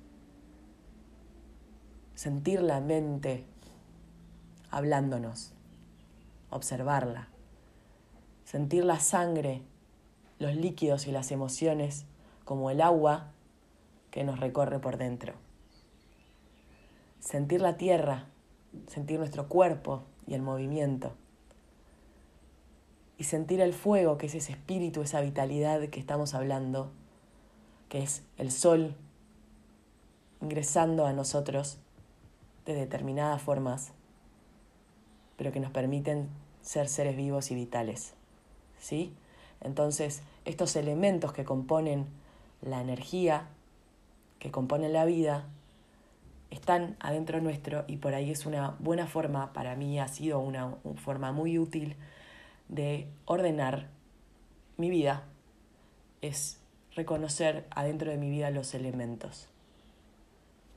sentir 2.16 2.62
la 2.62 2.82
mente 2.82 3.46
hablándonos, 4.70 5.54
observarla, 6.50 7.30
sentir 8.44 8.86
la 8.86 9.00
sangre, 9.00 9.62
los 10.38 10.56
líquidos 10.56 11.08
y 11.08 11.12
las 11.12 11.32
emociones 11.32 12.06
como 12.46 12.70
el 12.70 12.82
agua 12.82 13.32
que 14.12 14.24
nos 14.24 14.40
recorre 14.40 14.80
por 14.80 14.98
dentro. 14.98 15.34
Sentir 17.20 17.62
la 17.62 17.78
tierra, 17.78 18.28
sentir 18.88 19.20
nuestro 19.20 19.48
cuerpo, 19.50 20.04
y 20.30 20.36
el 20.36 20.44
movimiento. 20.44 21.14
Y 23.20 23.26
sentir 23.26 23.62
el 23.62 23.74
fuego, 23.74 24.18
que 24.18 24.26
es 24.26 24.34
ese 24.34 24.54
espíritu, 24.54 25.04
esa 25.04 25.22
vitalidad 25.22 25.82
que 25.90 26.00
estamos 26.00 26.34
hablando, 26.34 26.92
que 27.88 28.02
es 28.02 28.24
el 28.38 28.52
sol 28.52 28.96
ingresando 30.42 31.06
a 31.06 31.14
nosotros 31.14 31.78
de 32.66 32.74
determinadas 32.74 33.42
formas, 33.42 33.92
pero 35.38 35.52
que 35.52 35.60
nos 35.60 35.72
permiten 35.72 36.30
ser 36.62 36.88
seres 36.88 37.16
vivos 37.16 37.52
y 37.52 37.56
vitales. 37.56 38.14
¿Sí? 38.80 39.14
Entonces, 39.62 40.22
estos 40.46 40.76
elementos 40.76 41.34
que 41.34 41.44
componen 41.44 42.08
la 42.62 42.82
energía, 42.82 43.48
que 44.40 44.52
componen 44.52 44.94
la 44.94 45.06
vida, 45.06 45.46
están 46.50 46.96
adentro 47.00 47.42
nuestro 47.42 47.84
y 47.88 47.98
por 47.98 48.14
ahí 48.14 48.32
es 48.32 48.46
una 48.46 48.76
buena 48.80 49.08
forma, 49.08 49.54
para 49.54 49.76
mí 49.76 50.00
ha 50.00 50.08
sido 50.08 50.40
una, 50.40 50.76
forma 50.96 51.32
muy 51.32 51.60
útil 51.60 51.96
de 52.70 53.08
ordenar 53.26 53.90
mi 54.78 54.90
vida, 54.90 55.24
es 56.22 56.60
reconocer 56.96 57.68
adentro 57.70 58.10
de 58.10 58.18
mi 58.18 58.30
vida 58.30 58.50
los 58.50 58.74
elementos. 58.74 59.48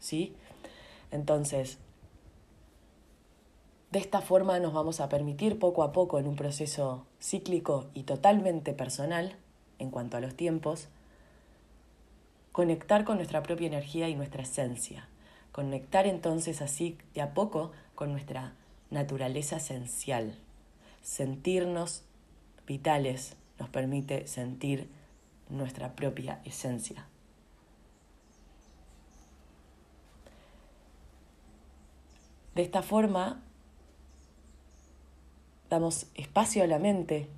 ¿Sí? 0.01 0.35
Entonces, 1.13 1.79
de 3.93 3.99
esta 4.01 4.21
forma 4.21 4.59
nos 4.59 4.73
vamos 4.73 5.01
a 5.01 5.09
permitir 5.09 5.59
poco 5.59 5.85
a 5.85 5.93
poco 5.93 6.19
en 6.19 6.27
un 6.27 6.35
proceso 6.35 7.07
cíclico 7.21 7.87
y 7.95 8.03
totalmente 8.03 8.73
personal 8.73 9.37
en 9.79 9.91
cuanto 9.91 10.17
a 10.17 10.21
los 10.21 10.35
tiempos, 10.35 10.89
conectar 12.51 13.05
con 13.05 13.17
nuestra 13.17 13.43
propia 13.43 13.69
energía 13.69 14.09
y 14.09 14.17
nuestra 14.17 14.43
esencia 14.43 15.09
Conectar 15.53 16.07
entonces 16.07 16.63
así 16.63 16.97
de 17.13 17.21
a 17.21 17.35
poco 17.35 17.73
con 17.95 18.11
nuestra 18.11 18.55
naturaleza 18.91 19.57
esencial. 19.57 20.35
Sentirnos 21.03 22.03
vitales 22.67 23.37
nos 23.59 23.69
permite 23.69 24.27
sentir 24.27 24.89
nuestra 25.49 25.95
propia 25.95 26.41
esencia. 26.45 27.07
De 32.55 32.63
esta 32.63 32.83
forma, 32.83 33.43
damos 35.69 36.07
espacio 36.15 36.65
a 36.65 36.67
la 36.67 36.79
mente, 36.79 37.29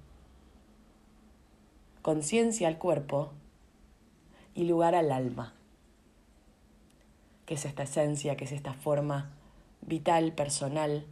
conciencia 2.02 2.68
al 2.68 2.78
cuerpo 2.78 3.32
y 4.54 4.64
lugar 4.64 4.94
al 4.94 5.10
alma 5.10 5.54
que 7.46 7.54
es 7.54 7.64
esta 7.64 7.82
esencia, 7.82 8.36
que 8.36 8.44
es 8.44 8.52
esta 8.52 8.72
forma 8.72 9.30
vital, 9.82 10.32
personal, 10.32 11.04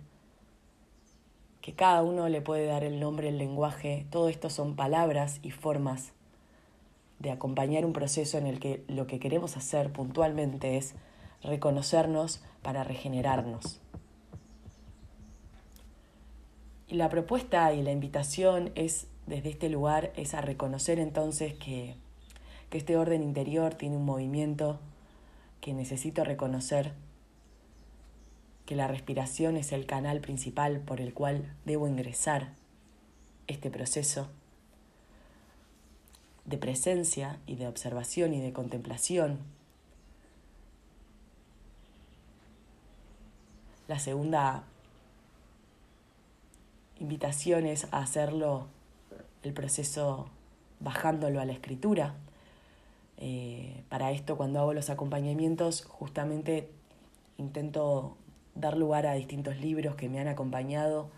que 1.62 1.72
cada 1.72 2.02
uno 2.02 2.28
le 2.28 2.42
puede 2.42 2.66
dar 2.66 2.82
el 2.82 3.00
nombre, 3.00 3.28
el 3.28 3.38
lenguaje, 3.38 4.04
todo 4.10 4.28
esto 4.28 4.50
son 4.50 4.74
palabras 4.74 5.38
y 5.42 5.52
formas 5.52 6.12
de 7.20 7.30
acompañar 7.30 7.86
un 7.86 7.92
proceso 7.92 8.36
en 8.36 8.48
el 8.48 8.58
que 8.58 8.84
lo 8.88 9.06
que 9.06 9.20
queremos 9.20 9.56
hacer 9.56 9.92
puntualmente 9.92 10.76
es 10.76 10.96
reconocernos 11.40 12.42
para 12.62 12.82
regenerarnos. 12.82 13.80
Y 16.88 16.96
la 16.96 17.08
propuesta 17.08 17.72
y 17.72 17.82
la 17.82 17.92
invitación 17.92 18.72
es 18.74 19.06
desde 19.26 19.50
este 19.50 19.68
lugar 19.68 20.12
es 20.16 20.34
a 20.34 20.40
reconocer 20.40 20.98
entonces 20.98 21.54
que, 21.54 21.94
que 22.70 22.78
este 22.78 22.96
orden 22.96 23.22
interior 23.22 23.74
tiene 23.74 23.96
un 23.96 24.04
movimiento 24.04 24.80
que 25.60 25.74
necesito 25.74 26.24
reconocer 26.24 26.92
que 28.72 28.76
la 28.76 28.88
respiración 28.88 29.58
es 29.58 29.70
el 29.72 29.84
canal 29.84 30.22
principal 30.22 30.80
por 30.80 31.02
el 31.02 31.12
cual 31.12 31.54
debo 31.66 31.86
ingresar 31.86 32.54
este 33.46 33.70
proceso 33.70 34.30
de 36.46 36.56
presencia 36.56 37.38
y 37.46 37.56
de 37.56 37.68
observación 37.68 38.32
y 38.32 38.40
de 38.40 38.54
contemplación. 38.54 39.40
La 43.88 43.98
segunda 43.98 44.64
invitación 46.98 47.66
es 47.66 47.92
a 47.92 47.98
hacerlo 47.98 48.68
el 49.42 49.52
proceso 49.52 50.30
bajándolo 50.80 51.42
a 51.42 51.44
la 51.44 51.52
escritura, 51.52 52.14
eh, 53.18 53.84
para 53.90 54.12
esto, 54.12 54.38
cuando 54.38 54.60
hago 54.60 54.72
los 54.72 54.88
acompañamientos, 54.88 55.84
justamente 55.84 56.70
intento 57.36 58.16
dar 58.54 58.76
lugar 58.76 59.06
a 59.06 59.14
distintos 59.14 59.58
libros 59.58 59.96
que 59.96 60.08
me 60.08 60.20
han 60.20 60.28
acompañado 60.28 61.10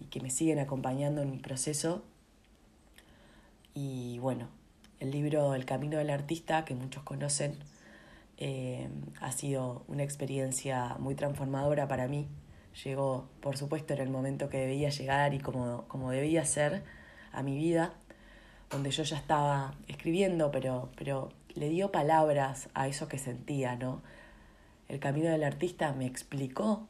y 0.00 0.06
que 0.06 0.20
me 0.20 0.30
siguen 0.30 0.58
acompañando 0.58 1.22
en 1.22 1.30
mi 1.30 1.38
proceso. 1.38 2.02
Y 3.74 4.18
bueno, 4.20 4.48
el 5.00 5.10
libro 5.10 5.54
El 5.54 5.64
Camino 5.64 5.98
del 5.98 6.10
Artista, 6.10 6.64
que 6.64 6.74
muchos 6.74 7.02
conocen, 7.02 7.58
eh, 8.38 8.88
ha 9.20 9.32
sido 9.32 9.84
una 9.88 10.02
experiencia 10.02 10.96
muy 10.98 11.14
transformadora 11.14 11.88
para 11.88 12.08
mí. 12.08 12.26
Llegó, 12.84 13.28
por 13.40 13.56
supuesto, 13.56 13.94
en 13.94 14.00
el 14.00 14.10
momento 14.10 14.48
que 14.48 14.58
debía 14.58 14.88
llegar 14.88 15.34
y 15.34 15.38
como, 15.38 15.84
como 15.88 16.10
debía 16.10 16.44
ser 16.44 16.82
a 17.32 17.42
mi 17.42 17.56
vida, 17.56 17.94
donde 18.70 18.90
yo 18.90 19.04
ya 19.04 19.16
estaba 19.16 19.74
escribiendo, 19.86 20.50
pero, 20.50 20.90
pero 20.96 21.30
le 21.54 21.68
dio 21.68 21.92
palabras 21.92 22.68
a 22.74 22.88
eso 22.88 23.06
que 23.06 23.18
sentía, 23.18 23.76
¿no? 23.76 24.02
El 24.88 25.00
camino 25.00 25.30
del 25.30 25.44
artista 25.44 25.92
me 25.92 26.06
explicó 26.06 26.86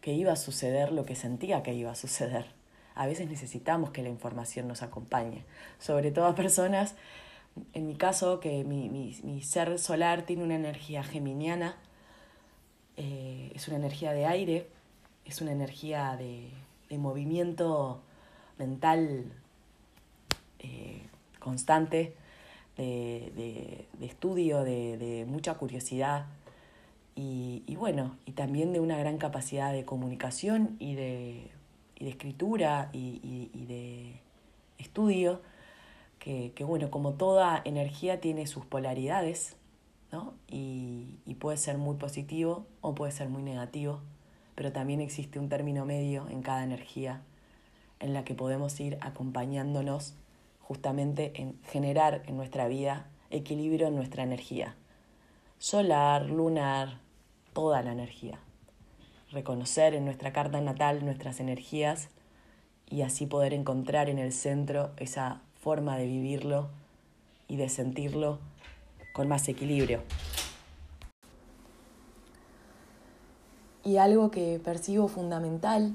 que 0.00 0.12
iba 0.12 0.32
a 0.32 0.36
suceder 0.36 0.92
lo 0.92 1.04
que 1.04 1.16
sentía 1.16 1.62
que 1.62 1.74
iba 1.74 1.90
a 1.90 1.94
suceder. 1.94 2.46
A 2.94 3.06
veces 3.06 3.28
necesitamos 3.28 3.90
que 3.90 4.02
la 4.02 4.08
información 4.08 4.68
nos 4.68 4.82
acompañe, 4.82 5.44
sobre 5.78 6.10
todo 6.10 6.26
a 6.26 6.34
personas, 6.34 6.94
en 7.72 7.86
mi 7.86 7.94
caso, 7.94 8.40
que 8.40 8.64
mi, 8.64 8.88
mi, 8.88 9.42
ser 9.42 9.78
solar 9.78 10.22
tiene 10.22 10.44
una 10.44 10.56
energía 10.56 11.02
geminiana, 11.02 11.76
eh, 12.96 13.52
es 13.54 13.68
una 13.68 13.76
energía 13.78 14.12
de 14.12 14.26
aire, 14.26 14.68
es 15.24 15.40
una 15.40 15.52
energía 15.52 16.16
de, 16.16 16.50
de 16.88 16.98
movimiento 16.98 18.02
mental 18.58 19.32
eh, 20.58 21.02
constante, 21.38 22.14
de, 22.76 23.86
estudio, 24.02 24.62
de, 24.62 25.24
mucha 25.26 25.54
curiosidad 25.54 26.26
y, 27.18 27.76
bueno, 27.76 28.14
y 28.26 28.32
también 28.32 28.74
de 28.74 28.80
una 28.80 28.98
gran 28.98 29.16
capacidad 29.16 29.72
de 29.72 29.86
comunicación 29.86 30.76
y 30.78 30.94
de, 30.94 31.50
escritura 31.96 32.90
y, 32.92 33.48
de 33.66 34.20
estudio, 34.78 35.40
que, 36.18 36.52
bueno, 36.60 36.90
como 36.90 37.14
toda 37.14 37.62
energía 37.64 38.20
tiene 38.20 38.46
sus 38.46 38.66
polaridades, 38.66 39.56
¿no? 40.12 40.34
Y, 40.48 41.16
y 41.24 41.34
puede 41.34 41.56
ser 41.56 41.78
muy 41.78 41.96
positivo 41.96 42.66
o 42.82 42.94
puede 42.94 43.12
ser 43.12 43.30
muy 43.30 43.42
negativo, 43.42 44.00
pero 44.54 44.72
también 44.72 45.00
existe 45.00 45.38
un 45.38 45.48
término 45.48 45.86
medio 45.86 46.28
en 46.28 46.42
cada 46.42 46.64
energía 46.64 47.22
en 47.98 48.12
la 48.12 48.24
que 48.24 48.34
podemos 48.34 48.78
ir 48.78 48.98
acompañándonos 49.00 50.14
justamente 50.60 51.32
en 51.40 51.58
generar 51.64 52.22
en 52.26 52.36
nuestra 52.36 52.68
vida 52.68 53.06
equilibrio 53.30 53.86
en 53.86 53.96
nuestra 53.96 54.22
energía. 54.22 54.74
Solar, 55.58 56.26
lunar, 56.26 57.05
toda 57.56 57.80
la 57.80 57.92
energía. 57.92 58.38
Reconocer 59.32 59.94
en 59.94 60.04
nuestra 60.04 60.30
carta 60.30 60.60
natal 60.60 61.02
nuestras 61.06 61.40
energías 61.40 62.10
y 62.90 63.00
así 63.00 63.24
poder 63.24 63.54
encontrar 63.54 64.10
en 64.10 64.18
el 64.18 64.34
centro 64.34 64.90
esa 64.98 65.40
forma 65.58 65.96
de 65.96 66.04
vivirlo 66.04 66.68
y 67.48 67.56
de 67.56 67.70
sentirlo 67.70 68.40
con 69.14 69.26
más 69.26 69.48
equilibrio. 69.48 70.02
Y 73.84 73.96
algo 73.96 74.30
que 74.30 74.60
percibo 74.62 75.08
fundamental 75.08 75.94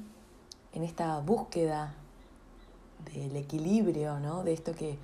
en 0.74 0.84
esta 0.84 1.20
búsqueda 1.20 1.94
del 3.14 3.36
equilibrio, 3.36 4.20
¿no? 4.20 4.44
de 4.44 4.54
esto 4.54 4.74
que 4.74 4.98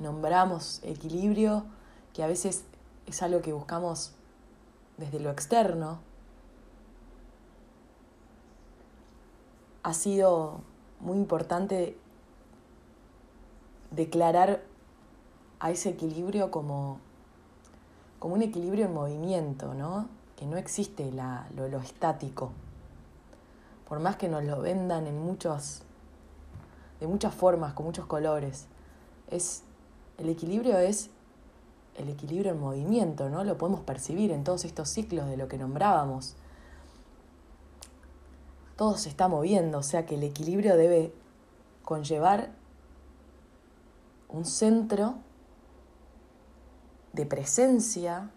nombramos 0.00 0.80
equilibrio, 0.82 1.66
que 2.14 2.24
a 2.24 2.26
veces 2.26 2.64
es 3.06 3.22
algo 3.22 3.42
que 3.42 3.52
buscamos 3.52 4.17
desde 4.98 5.20
lo 5.20 5.30
externo, 5.30 6.00
ha 9.82 9.94
sido 9.94 10.60
muy 11.00 11.16
importante 11.16 11.96
declarar 13.90 14.62
a 15.60 15.70
ese 15.70 15.88
equilibrio 15.88 16.50
como, 16.50 17.00
como 18.18 18.34
un 18.34 18.42
equilibrio 18.42 18.84
en 18.84 18.94
movimiento, 18.94 19.72
¿no? 19.72 20.08
que 20.36 20.46
no 20.46 20.56
existe 20.56 21.10
lo, 21.10 21.68
lo 21.68 21.78
estático. 21.78 22.52
Por 23.88 23.98
más 23.98 24.16
que 24.16 24.28
nos 24.28 24.44
lo 24.44 24.60
vendan 24.60 25.06
en 25.06 25.18
muchos 25.18 25.82
de 27.00 27.06
muchas 27.06 27.34
formas, 27.34 27.74
con 27.74 27.86
muchos 27.86 28.06
colores. 28.06 28.66
Es, 29.30 29.62
el 30.16 30.28
equilibrio 30.28 30.78
es 30.78 31.10
el 31.98 32.08
equilibrio 32.08 32.52
en 32.52 32.60
movimiento, 32.60 33.28
¿no? 33.28 33.44
Lo 33.44 33.58
podemos 33.58 33.80
percibir 33.80 34.30
en 34.30 34.44
todos 34.44 34.64
estos 34.64 34.88
ciclos 34.88 35.28
de 35.28 35.36
lo 35.36 35.48
que 35.48 35.58
nombrábamos. 35.58 36.36
Todo 38.76 38.96
se 38.96 39.08
está 39.08 39.28
moviendo, 39.28 39.78
o 39.78 39.82
sea 39.82 40.06
que 40.06 40.14
el 40.14 40.22
equilibrio 40.22 40.76
debe 40.76 41.12
conllevar 41.82 42.50
un 44.28 44.44
centro 44.44 45.16
de 47.12 47.26
presencia, 47.26 48.30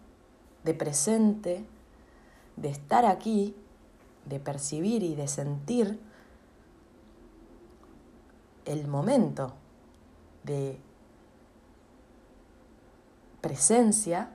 de 0.64 0.74
presente, 0.74 1.64
de 2.56 2.68
estar 2.68 3.06
aquí, 3.06 3.54
de 4.26 4.40
percibir 4.40 5.02
y 5.02 5.14
de 5.14 5.28
sentir 5.28 6.00
el 8.64 8.88
momento 8.88 9.52
de 10.44 10.78
presencia, 13.42 14.30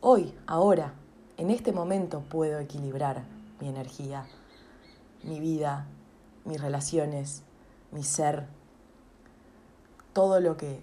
hoy, 0.00 0.34
ahora, 0.46 0.94
en 1.36 1.50
este 1.50 1.72
momento 1.72 2.20
puedo 2.20 2.60
equilibrar 2.60 3.24
mi 3.60 3.68
energía, 3.68 4.26
mi 5.24 5.40
vida, 5.40 5.86
mis 6.44 6.60
relaciones, 6.60 7.42
mi 7.90 8.04
ser, 8.04 8.46
todo 10.12 10.40
lo 10.40 10.56
que 10.56 10.80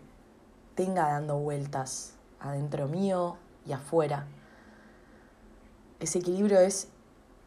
tenga 0.75 1.07
dando 1.07 1.37
vueltas 1.37 2.15
adentro 2.41 2.87
mío 2.87 3.37
y 3.65 3.71
afuera. 3.71 4.27
Ese 6.01 6.19
equilibrio 6.19 6.59
es 6.59 6.89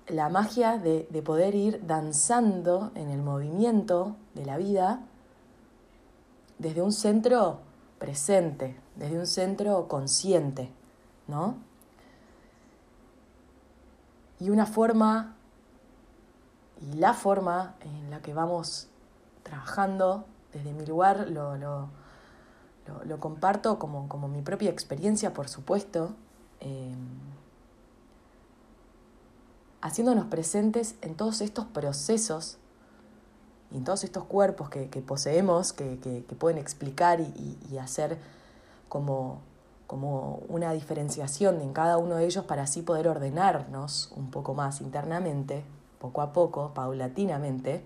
la 0.07 0.29
magia 0.31 0.79
de, 0.79 1.05
poder 1.25 1.55
ir 1.55 1.87
danzando 1.87 2.91
en 2.95 3.11
el 3.11 3.21
movimiento 3.21 4.17
de 4.35 4.47
la 4.47 4.57
vida 4.57 5.01
desde 6.59 6.81
un 6.81 6.93
centro 6.93 7.61
presente, 8.05 8.77
desde 8.97 9.19
un 9.19 9.27
centro 9.27 9.89
consciente, 9.89 10.71
¿no? 11.27 11.57
Y 14.39 14.51
una 14.51 14.67
forma, 14.67 15.37
y 16.83 16.97
la 16.97 17.15
forma 17.15 17.77
en 17.81 18.11
la 18.11 18.21
que 18.21 18.35
vamos 18.35 18.89
trabajando 19.43 20.27
desde 20.53 20.75
mi 20.75 20.85
lugar, 20.85 21.31
lo, 21.31 21.57
lo, 21.57 23.21
comparto 23.21 23.79
como, 23.79 24.07
como, 24.07 24.29
mi 24.29 24.43
propia 24.43 24.69
experiencia, 24.69 25.33
por 25.33 25.49
supuesto. 25.49 26.15
Eh, 26.61 26.95
haciéndonos 29.81 30.27
presentes 30.27 30.95
en 31.01 31.15
todos 31.15 31.41
estos 31.41 31.65
procesos 31.65 32.59
y 33.75 33.79
en 33.79 33.85
todos 33.85 34.05
estos 34.05 34.23
cuerpos 34.25 34.69
que, 34.71 34.87
poseemos, 35.05 35.73
que, 35.73 36.25
pueden 36.39 36.59
explicar 36.59 37.21
y, 37.21 37.77
hacer 37.79 38.19
como, 38.89 39.41
como 39.89 40.43
una 40.49 40.73
diferenciación 40.73 41.61
en 41.61 41.73
cada 41.73 41.99
uno 41.99 42.15
de 42.15 42.25
ellos 42.25 42.45
para 42.45 42.63
así 42.63 42.83
poder 42.83 43.09
ordenarnos 43.09 44.13
un 44.15 44.31
poco 44.31 44.55
más 44.55 44.81
internamente, 44.81 45.65
poco 45.99 46.23
a 46.23 46.33
poco, 46.33 46.73
paulatinamente. 46.73 47.83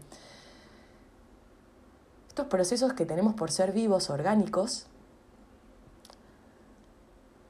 Estos 2.29 2.49
procesos 2.49 2.93
que 2.93 3.07
tenemos 3.07 3.33
por 3.33 3.51
ser 3.51 3.73
vivos, 3.73 4.11
orgánicos, 4.11 4.89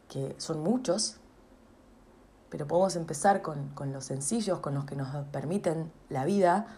que 0.08 0.36
son 0.38 0.62
muchos, 0.62 1.16
pero 2.50 2.68
podemos 2.68 2.94
empezar 2.94 3.42
con, 3.42 3.72
los 3.92 4.04
sencillos, 4.04 4.60
con 4.60 4.74
los 4.74 4.84
que 4.84 4.94
nos 4.94 5.26
permiten 5.26 5.90
la 6.08 6.24
vida, 6.24 6.68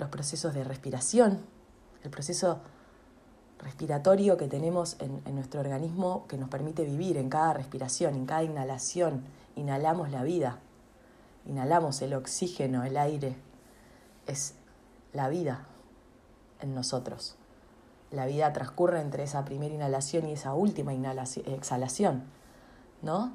los 0.00 0.08
procesos 0.08 0.54
de 0.54 0.64
respiración, 0.64 1.40
el 2.02 2.10
proceso 2.10 2.60
respiratorio 3.58 4.36
que 4.36 4.48
tenemos 4.48 4.96
en, 4.98 5.22
nuestro 5.34 5.60
organismo 5.60 6.26
que 6.26 6.38
nos 6.38 6.48
permite 6.48 6.84
vivir 6.84 7.18
en 7.18 7.28
cada 7.28 7.52
respiración, 7.52 8.14
en 8.14 8.26
cada 8.26 8.42
inhalación. 8.42 9.22
Inhalamos 9.56 10.10
la 10.10 10.22
vida, 10.22 10.58
inhalamos 11.46 12.00
el 12.02 12.14
oxígeno, 12.14 12.84
el 12.84 12.96
aire. 12.96 13.36
Es 14.26 14.54
la 15.12 15.28
vida 15.28 15.66
en 16.60 16.74
nosotros. 16.74 17.36
La 18.10 18.26
vida 18.26 18.52
transcurre 18.52 19.00
entre 19.00 19.22
esa 19.22 19.44
primera 19.44 19.74
inhalación 19.74 20.28
y 20.28 20.32
esa 20.32 20.54
última 20.54 20.92
exhalación. 20.94 22.24
¿no? 23.02 23.32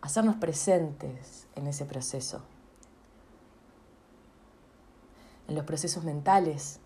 Hacernos 0.00 0.36
presentes 0.36 1.46
en 1.56 1.66
ese 1.66 1.84
proceso, 1.84 2.42
en 5.48 5.54
los 5.54 5.64
procesos 5.64 6.04
mentales, 6.04 6.80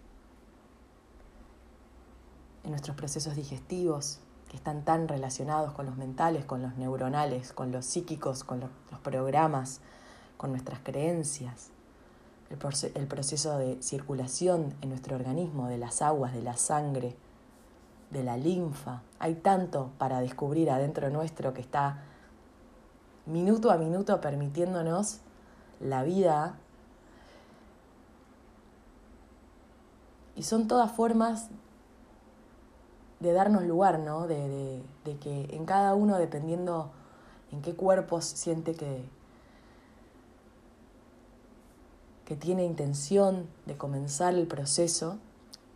en 2.64 2.70
nuestros 2.70 2.96
procesos 2.96 3.36
digestivos, 3.36 4.20
que 4.48 4.56
están 4.56 4.84
tan 4.84 5.06
relacionados 5.06 5.72
con 5.72 5.86
los 5.86 5.96
mentales, 5.96 6.44
con 6.44 6.60
los 6.60 6.76
neuronales, 6.76 7.52
con 7.52 7.70
los 7.70 7.86
psíquicos, 7.86 8.42
con 8.42 8.60
los, 8.60 8.70
programas, 9.00 9.80
con 10.36 10.50
nuestras 10.50 10.80
creencias, 10.80 11.70
el, 12.50 12.58
el 12.94 13.06
proceso 13.06 13.58
de 13.58 13.80
circulación 13.80 14.74
en 14.82 14.88
nuestro 14.88 15.14
organismo, 15.14 15.68
de 15.68 15.78
las 15.78 16.02
aguas, 16.02 16.34
de 16.34 16.42
la 16.42 16.56
sangre, 16.56 17.16
de 18.10 18.24
la 18.24 18.36
linfa. 18.36 19.02
Hay 19.20 19.36
tanto 19.36 19.92
para 19.98 20.20
descubrir 20.20 20.70
adentro 20.70 21.10
nuestro 21.10 21.54
que 21.54 21.60
está 21.60 22.02
minuto 23.26 23.70
a 23.70 23.76
minuto 23.76 24.20
permitiéndonos 24.20 25.20
la 25.78 26.02
vida. 26.02 26.56
Y 30.40 30.42
son 30.42 30.68
todas 30.68 30.90
formas 30.90 31.50
de 33.18 33.34
darnos 33.34 33.64
lugar, 33.64 33.98
¿no? 33.98 34.26
De, 34.26 34.82
de, 35.04 35.16
que 35.18 35.54
en 35.54 35.66
cada 35.66 35.94
uno, 35.94 36.16
dependiendo 36.16 36.92
en 37.52 37.60
qué 37.60 37.74
cuerpo 37.76 38.22
siente 38.22 38.74
que, 38.74 39.04
que 42.24 42.36
tiene 42.36 42.64
intención 42.64 43.48
de 43.66 43.76
comenzar 43.76 44.32
el 44.32 44.46
proceso, 44.46 45.18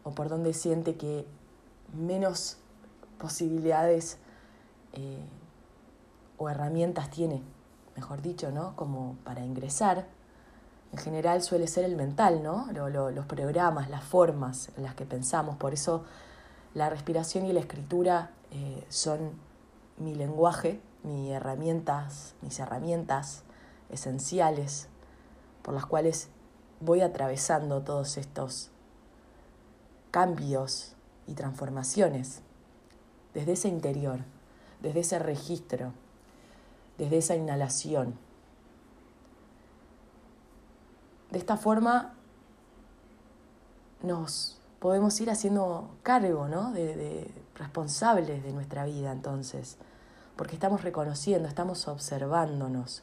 o 0.02 0.12
por 0.12 0.30
donde 0.30 0.54
siente 0.54 0.96
que 0.96 1.26
menos 1.92 2.56
posibilidades 3.18 4.16
eh, 4.94 5.26
o 6.38 6.48
herramientas 6.48 7.10
tiene, 7.10 7.42
mejor 7.96 8.22
dicho, 8.22 8.50
¿no? 8.50 8.74
Como 8.76 9.18
para 9.24 9.44
ingresar. 9.44 10.06
En 10.94 10.98
general 10.98 11.42
suele 11.42 11.66
ser 11.66 11.84
el 11.84 11.96
mental, 11.96 12.44
¿no? 12.44 12.68
los 12.72 13.26
programas, 13.26 13.90
las 13.90 14.04
formas 14.04 14.70
en 14.76 14.84
las 14.84 14.94
que 14.94 15.04
pensamos. 15.04 15.56
Por 15.56 15.74
eso 15.74 16.04
la 16.72 16.88
respiración 16.88 17.46
y 17.46 17.52
la 17.52 17.58
escritura 17.58 18.30
eh, 18.52 18.86
son 18.90 19.32
mi 19.96 20.14
lenguaje, 20.14 20.80
mis 21.02 21.30
herramientas, 21.30 22.36
mis 22.42 22.60
herramientas 22.60 23.42
esenciales 23.90 24.86
por 25.62 25.74
las 25.74 25.84
cuales 25.84 26.28
voy 26.78 27.00
atravesando 27.00 27.82
todos 27.82 28.16
estos 28.16 28.70
cambios 30.12 30.94
y 31.26 31.34
transformaciones 31.34 32.40
desde 33.34 33.54
ese 33.54 33.66
interior, 33.66 34.20
desde 34.80 35.00
ese 35.00 35.18
registro, 35.18 35.92
desde 36.98 37.18
esa 37.18 37.34
inhalación. 37.34 38.16
De 41.34 41.40
esta 41.40 41.56
forma 41.56 42.14
nos 44.04 44.56
podemos 44.78 45.20
ir 45.20 45.32
haciendo 45.32 45.90
cargo, 46.04 46.46
¿no? 46.46 46.70
De, 46.70 46.94
de, 46.94 47.34
responsables 47.56 48.44
de 48.44 48.52
nuestra 48.52 48.84
vida 48.84 49.10
entonces, 49.10 49.76
porque 50.36 50.54
estamos 50.54 50.82
reconociendo, 50.82 51.48
estamos 51.48 51.88
observándonos, 51.88 53.02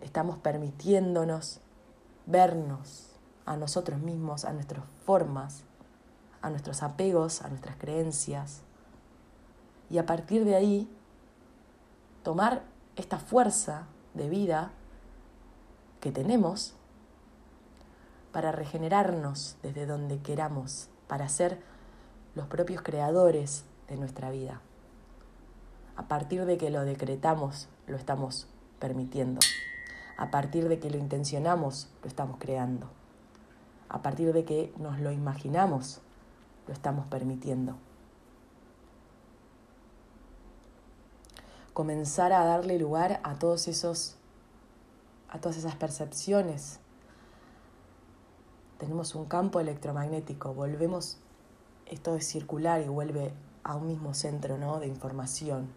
estamos 0.00 0.38
permitiéndonos 0.38 1.60
vernos 2.24 3.10
a 3.44 3.58
nosotros 3.58 4.00
mismos, 4.00 4.46
a 4.46 4.54
nuestras 4.54 4.82
formas, 5.04 5.64
a 6.40 6.48
nuestros 6.48 6.82
apegos, 6.82 7.42
a 7.42 7.48
nuestras 7.48 7.76
creencias. 7.76 8.62
Y 9.90 9.98
a 9.98 10.06
partir 10.06 10.46
de 10.46 10.56
ahí, 10.56 10.90
tomar 12.22 12.62
esta 12.96 13.18
fuerza 13.18 13.86
de 14.14 14.30
vida 14.30 14.70
que 16.00 16.10
tenemos 16.10 16.75
para 18.36 18.52
regenerarnos 18.52 19.56
desde 19.62 19.86
donde 19.86 20.18
queramos, 20.18 20.90
para 21.08 21.26
ser 21.26 21.58
los 22.34 22.46
propios 22.48 22.82
creadores 22.82 23.64
de 23.88 23.96
nuestra 23.96 24.30
vida. 24.30 24.60
A 25.96 26.06
partir 26.06 26.44
de 26.44 26.58
que 26.58 26.68
lo 26.68 26.84
decretamos, 26.84 27.70
lo 27.86 27.96
estamos 27.96 28.46
permitiendo. 28.78 29.40
A 30.18 30.30
partir 30.30 30.68
de 30.68 30.78
que 30.78 30.90
lo 30.90 30.98
intencionamos, 30.98 31.88
lo 32.02 32.08
estamos 32.08 32.36
creando. 32.38 32.90
A 33.88 34.02
partir 34.02 34.34
de 34.34 34.44
que 34.44 34.70
nos 34.76 35.00
lo 35.00 35.12
imaginamos, 35.12 36.02
lo 36.66 36.74
estamos 36.74 37.06
permitiendo. 37.06 37.78
Comenzar 41.72 42.34
a 42.34 42.44
darle 42.44 42.78
lugar 42.78 43.18
a 43.22 43.36
todos 43.36 43.66
esos 43.66 44.16
a 45.30 45.40
todas 45.40 45.56
esas 45.56 45.74
percepciones. 45.76 46.80
Tenemos 48.78 49.14
un 49.14 49.24
campo 49.24 49.60
electromagnético, 49.60 50.54
volvemos 50.54 51.18
esto 51.86 52.16
es 52.16 52.26
circular 52.26 52.82
y 52.82 52.88
vuelve 52.88 53.32
a 53.62 53.76
un 53.76 53.86
mismo 53.86 54.12
centro 54.12 54.58
¿no? 54.58 54.80
de 54.80 54.88
información. 54.88 55.68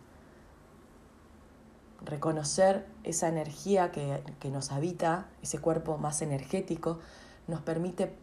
Reconocer 2.04 2.88
esa 3.04 3.28
energía 3.28 3.92
que, 3.92 4.24
que 4.40 4.50
nos 4.50 4.72
habita, 4.72 5.28
ese 5.42 5.60
cuerpo 5.60 5.98
más 5.98 6.22
energético, 6.22 7.00
nos 7.48 7.62
permite 7.62 8.16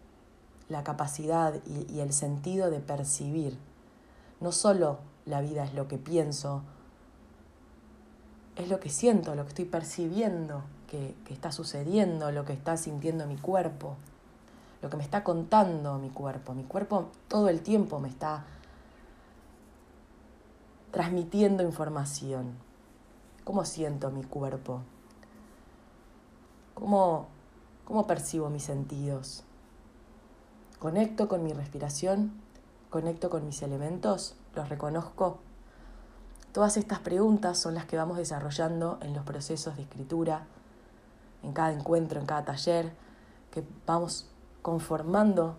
la 0.68 0.82
capacidad 0.82 1.54
y, 1.64 2.00
el 2.00 2.12
sentido 2.12 2.70
de 2.70 2.80
percibir. 2.80 3.58
No 4.40 4.52
solo 4.52 4.98
la 5.24 5.40
vida 5.40 5.64
es 5.64 5.74
lo 5.74 5.88
que 5.88 5.98
pienso, 5.98 6.62
es 8.56 8.68
lo 8.68 8.80
que 8.80 8.88
siento, 8.88 9.34
lo 9.34 9.44
que 9.44 9.50
estoy 9.50 9.64
percibiendo 9.66 10.64
que, 10.88 11.14
que, 11.24 11.34
está 11.34 11.52
sucediendo, 11.52 12.32
lo 12.32 12.44
que 12.44 12.52
está 12.52 12.76
sintiendo 12.76 13.26
mi 13.26 13.36
cuerpo, 13.36 13.96
lo 14.82 14.90
que 14.90 14.96
me 14.96 15.02
está 15.02 15.24
contando 15.24 15.98
mi 15.98 16.10
cuerpo. 16.10 16.54
Mi 16.54 16.64
cuerpo 16.64 17.08
todo 17.28 17.48
el 17.48 17.62
tiempo 17.62 17.98
me 17.98 18.08
está 18.08 18.44
transmitiendo 20.90 21.62
información. 21.62 22.54
¿Cómo 23.44 23.64
siento 23.64 24.10
mi 24.10 24.24
cuerpo? 24.24 24.80
¿Cómo, 26.74 27.28
cómo 27.84 28.06
percibo 28.06 28.50
mis 28.50 28.64
sentidos? 28.64 29.44
Conecto 30.78 31.28
con 31.28 31.42
mi 31.42 31.52
respiración, 31.52 32.32
conecto 32.90 33.30
con 33.30 33.46
mis 33.46 33.62
elementos, 33.62 34.36
los 34.54 34.68
reconozco. 34.68 35.38
Todas 36.52 36.76
estas 36.76 37.00
preguntas 37.00 37.58
son 37.58 37.74
las 37.74 37.86
que 37.86 37.96
vamos 37.96 38.16
desarrollando 38.16 38.98
en 39.02 39.14
los 39.14 39.24
procesos 39.24 39.76
de 39.76 39.82
escritura, 39.82 40.46
en 41.42 41.52
cada 41.52 41.72
encuentro, 41.72 42.20
en 42.20 42.26
cada 42.26 42.44
taller, 42.44 42.92
que 43.50 43.64
vamos 43.86 44.28
conformando 44.66 45.54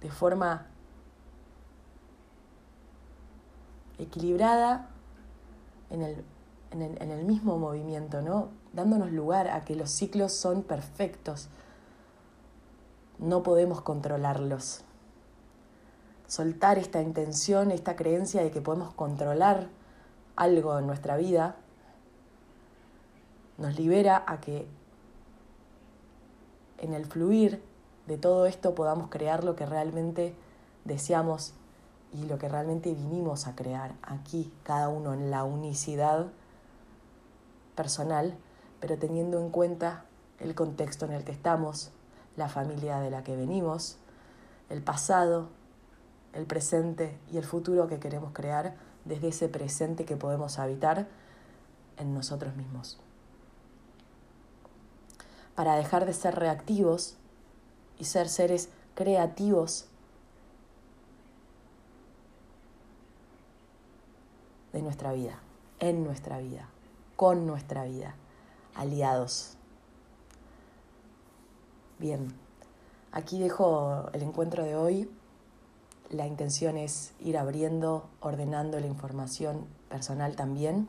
de 0.00 0.08
forma 0.08 0.68
equilibrada 3.98 4.88
en 5.90 6.02
el, 6.02 6.24
en 6.70 7.10
el, 7.10 7.24
mismo 7.24 7.58
movimiento, 7.58 8.22
¿no? 8.22 8.50
dándonos 8.72 9.10
lugar 9.10 9.48
a 9.48 9.64
que 9.64 9.74
los 9.74 9.90
ciclos 9.90 10.32
son 10.32 10.62
perfectos, 10.62 11.48
no 13.18 13.42
podemos 13.42 13.80
controlarlos. 13.80 14.84
Soltar 16.28 16.78
esta 16.78 17.02
intención, 17.02 17.72
esta 17.72 17.96
creencia 17.96 18.44
de 18.44 18.52
que 18.52 18.60
podemos 18.60 18.94
controlar 18.94 19.70
algo 20.36 20.78
en 20.78 20.86
nuestra 20.86 21.16
vida, 21.16 21.56
nos 23.58 23.76
libera 23.76 24.22
a 24.24 24.40
que 24.40 24.68
en 26.78 26.94
el 26.94 27.06
fluir 27.06 27.62
de 28.06 28.18
todo 28.18 28.46
esto 28.46 28.74
podamos 28.74 29.08
crear 29.10 29.44
lo 29.44 29.56
que 29.56 29.66
realmente 29.66 30.34
deseamos 30.84 31.54
y 32.12 32.24
lo 32.24 32.38
que 32.38 32.48
realmente 32.48 32.94
vinimos 32.94 33.46
a 33.46 33.56
crear 33.56 33.94
aquí, 34.02 34.52
cada 34.62 34.88
uno 34.88 35.12
en 35.12 35.30
la 35.30 35.44
unicidad 35.44 36.26
personal, 37.74 38.36
pero 38.80 38.96
teniendo 38.98 39.40
en 39.40 39.50
cuenta 39.50 40.04
el 40.38 40.54
contexto 40.54 41.04
en 41.04 41.12
el 41.12 41.24
que 41.24 41.32
estamos, 41.32 41.90
la 42.36 42.48
familia 42.48 43.00
de 43.00 43.10
la 43.10 43.24
que 43.24 43.36
venimos, 43.36 43.98
el 44.70 44.82
pasado, 44.82 45.48
el 46.32 46.46
presente 46.46 47.18
y 47.32 47.38
el 47.38 47.44
futuro 47.44 47.88
que 47.88 47.98
queremos 47.98 48.32
crear 48.32 48.74
desde 49.04 49.28
ese 49.28 49.48
presente 49.48 50.04
que 50.04 50.16
podemos 50.16 50.58
habitar 50.58 51.06
en 51.96 52.14
nosotros 52.14 52.56
mismos. 52.56 53.00
Para 55.56 55.74
dejar 55.74 56.06
de 56.06 56.12
ser 56.12 56.36
reactivos 56.36 57.16
y 57.98 58.04
ser 58.04 58.28
seres 58.28 58.68
creativos 58.94 59.86
de 64.72 64.82
nuestra 64.82 65.12
vida, 65.12 65.40
en 65.80 66.04
nuestra 66.04 66.38
vida, 66.38 66.68
con 67.16 67.46
nuestra 67.46 67.84
vida, 67.84 68.14
aliados 68.76 69.56
Bien, 71.98 72.28
aquí 73.10 73.38
dejo 73.38 74.10
el 74.12 74.22
encuentro 74.22 74.64
de 74.64 74.76
hoy. 74.76 75.10
La 76.10 76.26
intención 76.26 76.76
es 76.76 77.14
ir 77.20 77.38
abriendo, 77.38 78.04
ordenando 78.20 78.78
la 78.80 78.86
información 78.86 79.64
personal 79.88 80.36
también, 80.36 80.88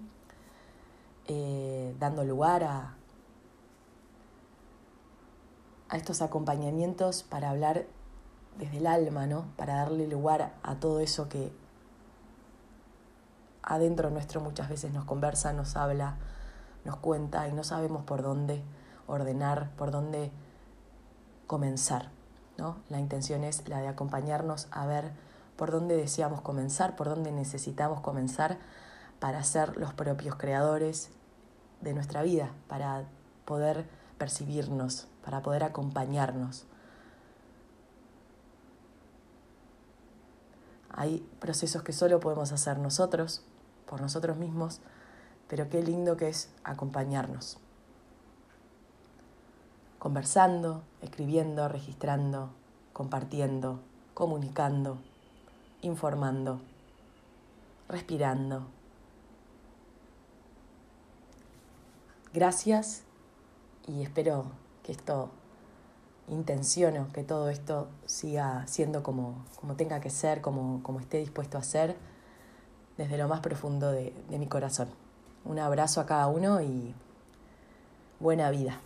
eh, 1.28 1.96
dando 1.98 2.26
lugar 2.26 2.66
a, 2.66 2.98
a 5.90 5.98
estos 5.98 6.22
acompañamientos 6.22 7.24
para 7.24 7.50
hablar 7.50 7.86
desde 8.58 8.78
el 8.78 8.88
alma, 8.88 9.28
¿no? 9.28 9.46
Para 9.56 9.76
darle 9.76 10.08
lugar 10.08 10.54
a 10.64 10.76
todo 10.76 11.00
eso 11.00 11.30
que, 11.30 11.52
adentro 13.68 14.10
nuestro 14.10 14.42
muchas 14.42 14.70
veces 14.70 14.94
nos 14.94 15.06
conversa, 15.06 15.54
nos 15.54 15.76
habla, 15.76 16.18
nos 16.86 16.98
cuenta 16.98 17.48
y 17.48 17.54
no 17.54 17.64
sabemos 17.64 18.04
por 18.04 18.22
dónde 18.22 18.64
ordenar, 19.08 19.72
por 19.72 19.92
dónde 19.92 20.32
comenzar. 21.48 22.10
¿no? 22.58 22.78
La 22.90 23.00
intención 23.00 23.44
es 23.44 23.68
la 23.68 23.80
de 23.80 23.88
acompañarnos 23.88 24.68
a 24.72 24.86
ver 24.86 25.12
por 25.58 25.72
dónde 25.72 25.98
deseamos 25.98 26.42
comenzar, 26.42 26.96
por 26.96 27.10
dónde 27.10 27.32
necesitamos 27.32 28.00
comenzar 28.02 28.58
para 29.20 29.44
ser 29.44 29.78
los 29.78 29.94
propios 29.94 30.36
creadores 30.36 31.10
de 31.82 31.94
nuestra 31.94 32.22
vida, 32.22 32.52
para 32.68 33.04
poder 33.46 33.86
percibirnos, 34.18 35.08
para 35.28 35.42
poder 35.42 35.66
acompañarnos. 35.66 36.64
Hay 40.90 41.20
procesos 41.42 41.84
que 41.84 41.92
solo 41.92 42.22
podemos 42.22 42.54
hacer 42.54 42.80
nosotros, 42.80 43.44
por 43.88 44.00
nosotros 44.00 44.38
mismos, 44.38 44.80
pero 45.50 45.68
qué 45.68 45.84
lindo 45.84 46.16
que 46.16 46.30
es 46.30 46.50
acompañarnos. 46.64 47.58
Conversando, 50.00 50.84
escribiendo, 51.02 51.68
registrando, 51.68 52.52
compartiendo, 52.94 53.82
comunicando, 54.14 54.98
informando, 55.82 56.62
respirando. 57.90 58.66
Gracias 62.34 63.04
y 63.90 64.04
espero 64.04 64.67
que 64.88 64.94
esto 64.94 65.30
intenciono 66.30 67.08
que 67.14 67.24
todo 67.24 67.50
esto 67.50 67.90
siga 68.06 68.66
siendo 68.68 69.04
como, 69.04 69.46
como 69.60 69.76
tenga 69.76 70.00
que 70.00 70.10
ser, 70.10 70.40
como, 70.42 70.82
como 70.82 71.02
esté 71.02 71.18
dispuesto 71.20 71.58
a 71.58 71.64
ser, 71.64 71.98
desde 72.98 73.18
lo 73.18 73.28
más 73.28 73.42
profundo 73.42 73.92
de, 73.92 74.14
de 74.30 74.40
mi 74.40 74.48
corazón. 74.48 74.88
Un 75.44 75.60
abrazo 75.60 76.00
a 76.00 76.06
cada 76.06 76.28
uno 76.28 76.62
y 76.62 76.96
buena 78.20 78.50
vida. 78.50 78.80